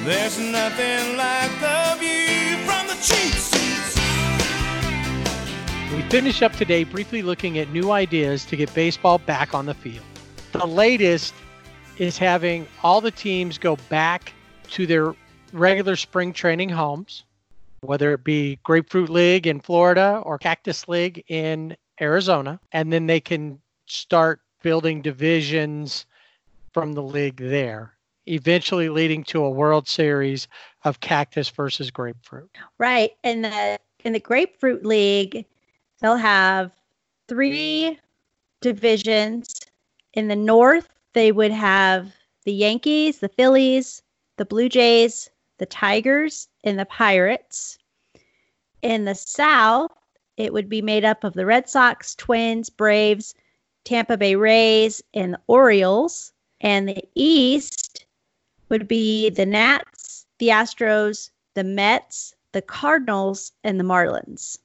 There's 0.04 0.38
nothing 0.38 1.16
like 1.16 1.50
the 1.60 1.96
view 1.98 2.56
from 2.64 2.86
the 2.86 2.94
cheap 2.94 3.34
seats. 3.34 3.96
We 5.94 6.02
finish 6.08 6.40
up 6.42 6.52
today 6.52 6.84
briefly 6.84 7.22
looking 7.22 7.58
at 7.58 7.70
new 7.70 7.90
ideas 7.90 8.44
to 8.46 8.56
get 8.56 8.72
baseball 8.74 9.18
back 9.18 9.54
on 9.54 9.66
the 9.66 9.74
field. 9.74 10.04
The 10.52 10.66
latest 10.66 11.34
is 11.98 12.16
having 12.16 12.66
all 12.82 13.00
the 13.00 13.10
teams 13.10 13.58
go 13.58 13.76
back 13.88 14.32
to 14.70 14.86
their 14.86 15.14
regular 15.52 15.96
spring 15.96 16.32
training 16.32 16.70
homes, 16.70 17.24
whether 17.80 18.12
it 18.12 18.24
be 18.24 18.58
Grapefruit 18.62 19.10
League 19.10 19.46
in 19.46 19.60
Florida 19.60 20.22
or 20.24 20.38
Cactus 20.38 20.88
League 20.88 21.24
in 21.28 21.76
Arizona, 22.00 22.58
and 22.72 22.92
then 22.92 23.06
they 23.06 23.20
can 23.20 23.60
start 23.86 24.40
building 24.62 25.02
divisions 25.02 26.06
from 26.72 26.92
the 26.92 27.02
league 27.02 27.36
there, 27.36 27.94
eventually 28.26 28.88
leading 28.88 29.24
to 29.24 29.44
a 29.44 29.50
World 29.50 29.88
Series 29.88 30.48
of 30.84 31.00
Cactus 31.00 31.48
versus 31.48 31.90
Grapefruit. 31.90 32.50
Right. 32.78 33.12
In 33.24 33.42
the 33.42 33.78
in 34.04 34.12
the 34.12 34.20
Grapefruit 34.20 34.84
League, 34.84 35.44
they'll 36.00 36.16
have 36.16 36.70
three 37.28 37.98
divisions. 38.60 39.60
In 40.14 40.28
the 40.28 40.36
North, 40.36 40.88
they 41.12 41.32
would 41.32 41.52
have 41.52 42.12
the 42.44 42.52
Yankees, 42.52 43.18
the 43.18 43.28
Phillies, 43.28 44.02
the 44.36 44.44
Blue 44.44 44.68
Jays, 44.68 45.30
the 45.58 45.66
Tigers, 45.66 46.48
and 46.64 46.78
the 46.78 46.86
Pirates. 46.86 47.78
In 48.82 49.04
the 49.04 49.14
South, 49.14 49.92
it 50.36 50.52
would 50.52 50.68
be 50.68 50.80
made 50.80 51.04
up 51.04 51.22
of 51.22 51.34
the 51.34 51.44
Red 51.44 51.68
Sox, 51.68 52.14
Twins, 52.14 52.70
Braves, 52.70 53.34
Tampa 53.84 54.16
Bay 54.16 54.34
Rays, 54.36 55.02
and 55.14 55.34
the 55.34 55.40
Orioles. 55.46 56.32
And 56.60 56.88
the 56.88 57.02
East 57.14 58.06
would 58.68 58.86
be 58.86 59.30
the 59.30 59.46
Nats, 59.46 60.26
the 60.38 60.48
Astros, 60.48 61.30
the 61.54 61.64
Mets, 61.64 62.34
the 62.52 62.62
Cardinals, 62.62 63.52
and 63.64 63.80
the 63.80 63.84
Marlins. 63.84 64.58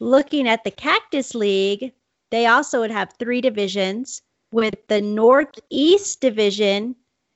Looking 0.00 0.48
at 0.48 0.64
the 0.64 0.70
Cactus 0.70 1.34
League, 1.34 1.92
they 2.30 2.46
also 2.46 2.80
would 2.80 2.90
have 2.90 3.12
three 3.18 3.40
divisions, 3.40 4.22
with 4.50 4.74
the 4.88 5.00
Northeast 5.00 6.20
Division 6.20 6.94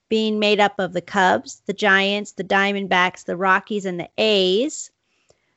being 0.08 0.38
made 0.38 0.60
up 0.60 0.78
of 0.78 0.92
the 0.92 1.02
Cubs, 1.02 1.62
the 1.66 1.72
Giants, 1.72 2.32
the 2.32 2.44
Diamondbacks, 2.44 3.24
the 3.24 3.36
Rockies, 3.36 3.84
and 3.84 3.98
the 4.00 4.08
A's. 4.18 4.90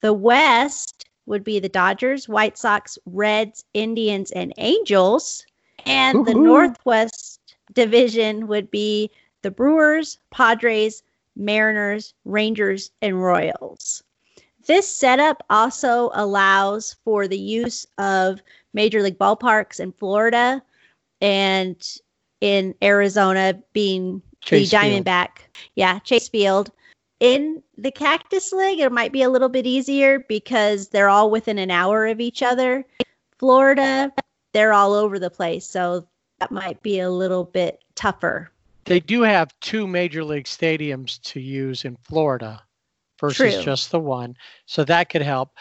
The 0.02 0.14
West 0.14 1.06
would 1.28 1.44
be 1.44 1.60
the 1.60 1.70
Dodgers, 1.70 2.28
White 2.28 2.58
Sox, 2.58 2.98
Reds, 3.06 3.64
Indians, 3.74 4.32
and 4.32 4.54
Angels. 4.58 5.46
And 5.86 6.26
the 6.26 6.34
Northwest 6.34 7.56
Division 7.74 8.48
would 8.48 8.70
be 8.70 9.10
the 9.42 9.52
Brewers, 9.52 10.18
Padres, 10.30 11.04
Mariners, 11.36 12.14
Rangers, 12.26 12.92
and 13.02 13.22
Royals. 13.22 14.04
This 14.68 14.88
setup 14.88 15.44
also 15.50 16.12
allows 16.14 16.96
for 17.04 17.28
the 17.28 17.40
use 17.40 17.86
of 17.98 18.42
major 18.74 19.02
league 19.02 19.18
ballparks 19.18 19.80
in 19.80 19.92
Florida 19.94 20.62
and 21.20 21.98
in 22.42 22.76
Arizona 22.84 23.60
being 23.74 24.22
Chase 24.42 24.72
the 24.72 24.78
Field. 24.78 25.06
Diamondback. 25.06 25.30
Yeah, 25.76 26.00
Chase 26.00 26.30
Field. 26.30 26.72
In 27.20 27.62
the 27.78 27.92
Cactus 27.92 28.52
League, 28.52 28.80
it 28.80 28.92
might 28.92 29.12
be 29.12 29.22
a 29.22 29.30
little 29.30 29.50
bit 29.50 29.68
easier 29.68 30.20
because 30.28 30.90
they're 30.90 31.10
all 31.10 31.30
within 31.30 31.60
an 31.60 31.70
hour 31.70 32.08
of 32.08 32.20
each 32.20 32.42
other. 32.42 32.86
Florida, 33.38 34.12
they're 34.54 34.74
all 34.74 34.94
over 34.94 35.20
the 35.20 35.30
place, 35.30 35.66
so 35.66 36.08
that 36.40 36.52
might 36.52 36.82
be 36.82 37.00
a 37.00 37.10
little 37.10 37.46
bit 37.46 37.84
tougher. 37.96 38.52
They 38.86 39.00
do 39.00 39.22
have 39.22 39.54
two 39.62 39.88
major 39.88 40.24
league 40.24 40.46
stadiums 40.46 41.22
to 41.22 41.40
use 41.40 41.86
in 41.86 41.98
Florida 42.04 42.62
versus 43.20 43.54
True. 43.54 43.64
just 43.64 43.92
the 43.92 44.00
one. 44.00 44.36
So 44.66 44.84
that 44.86 45.10
could 45.10 45.22
help. 45.22 45.52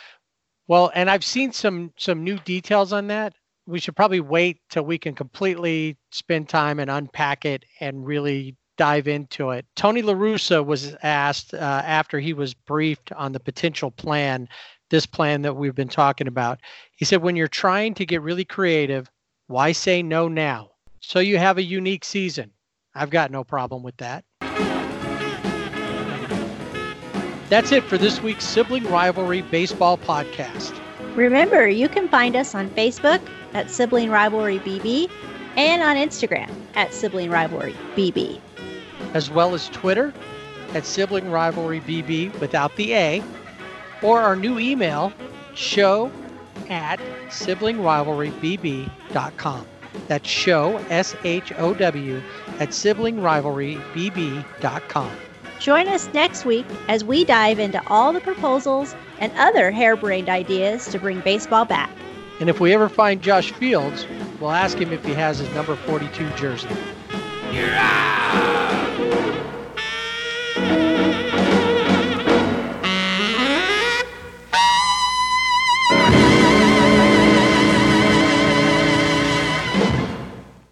Well, 0.68 0.90
and 0.94 1.10
I've 1.10 1.24
seen 1.24 1.52
some 1.52 1.92
some 1.96 2.24
new 2.24 2.38
details 2.38 2.92
on 2.92 3.08
that. 3.08 3.34
We 3.66 3.78
should 3.78 3.94
probably 3.94 4.20
wait 4.20 4.60
till 4.70 4.84
we 4.84 4.98
can 4.98 5.14
completely 5.14 5.96
spend 6.10 6.48
time 6.48 6.80
and 6.80 6.90
unpack 6.90 7.44
it 7.44 7.64
and 7.80 8.06
really 8.06 8.56
dive 8.78 9.06
into 9.06 9.50
it. 9.50 9.66
Tony 9.76 10.02
LaRussa 10.02 10.64
was 10.64 10.94
asked 11.02 11.52
uh, 11.52 11.82
after 11.84 12.18
he 12.18 12.32
was 12.32 12.54
briefed 12.54 13.12
on 13.12 13.32
the 13.32 13.38
potential 13.38 13.90
plan, 13.90 14.48
this 14.90 15.06
plan 15.06 15.42
that 15.42 15.56
we've 15.56 15.74
been 15.74 15.88
talking 15.88 16.26
about. 16.26 16.60
He 16.92 17.04
said, 17.04 17.22
when 17.22 17.36
you're 17.36 17.48
trying 17.48 17.94
to 17.94 18.06
get 18.06 18.22
really 18.22 18.44
creative, 18.44 19.10
why 19.46 19.72
say 19.72 20.02
no 20.02 20.28
now? 20.28 20.70
So 21.00 21.18
you 21.18 21.38
have 21.38 21.58
a 21.58 21.62
unique 21.62 22.04
season. 22.04 22.50
I've 22.94 23.10
got 23.10 23.30
no 23.30 23.44
problem 23.44 23.82
with 23.82 23.96
that. 23.98 24.24
That's 27.48 27.72
it 27.72 27.82
for 27.84 27.98
this 27.98 28.22
week's 28.22 28.44
Sibling 28.44 28.84
Rivalry 28.84 29.42
Baseball 29.42 29.98
Podcast. 29.98 30.78
Remember, 31.16 31.68
you 31.68 31.88
can 31.88 32.06
find 32.08 32.36
us 32.36 32.54
on 32.54 32.70
Facebook 32.70 33.20
at 33.54 33.70
Sibling 33.70 34.10
Rivalry 34.10 34.60
BB 34.60 35.10
and 35.56 35.82
on 35.82 35.96
Instagram 35.96 36.48
at 36.74 36.94
Sibling 36.94 37.30
Rivalry 37.30 37.74
BB. 37.96 38.40
as 39.14 39.28
well 39.28 39.54
as 39.54 39.68
Twitter 39.70 40.14
at 40.74 40.86
Sibling 40.86 41.32
Rivalry 41.32 41.80
BB 41.80 42.38
without 42.38 42.76
the 42.76 42.94
A, 42.94 43.22
or 44.02 44.20
our 44.20 44.36
new 44.36 44.58
email, 44.58 45.12
show 45.54 46.12
at 46.68 47.00
siblingrivalrybb.com. 47.28 49.66
That's 50.06 50.28
show, 50.28 50.76
S 50.88 51.16
H 51.24 51.52
O 51.58 51.74
W, 51.74 52.22
at 52.58 52.68
siblingrivalrybb.com. 52.70 55.10
Join 55.58 55.88
us 55.88 56.08
next 56.14 56.44
week 56.44 56.66
as 56.88 57.02
we 57.04 57.24
dive 57.24 57.58
into 57.58 57.82
all 57.88 58.12
the 58.12 58.20
proposals 58.20 58.94
and 59.18 59.32
other 59.36 59.70
harebrained 59.70 60.30
ideas 60.30 60.88
to 60.88 60.98
bring 60.98 61.20
baseball 61.20 61.66
back. 61.66 61.90
And 62.40 62.48
if 62.48 62.60
we 62.60 62.72
ever 62.72 62.88
find 62.88 63.20
Josh 63.20 63.52
Fields, 63.52 64.06
we'll 64.40 64.52
ask 64.52 64.78
him 64.78 64.92
if 64.92 65.04
he 65.04 65.12
has 65.12 65.38
his 65.38 65.52
number 65.54 65.76
42 65.76 66.30
jersey. 66.30 66.68
You're 67.52 67.68
out. 67.72 68.39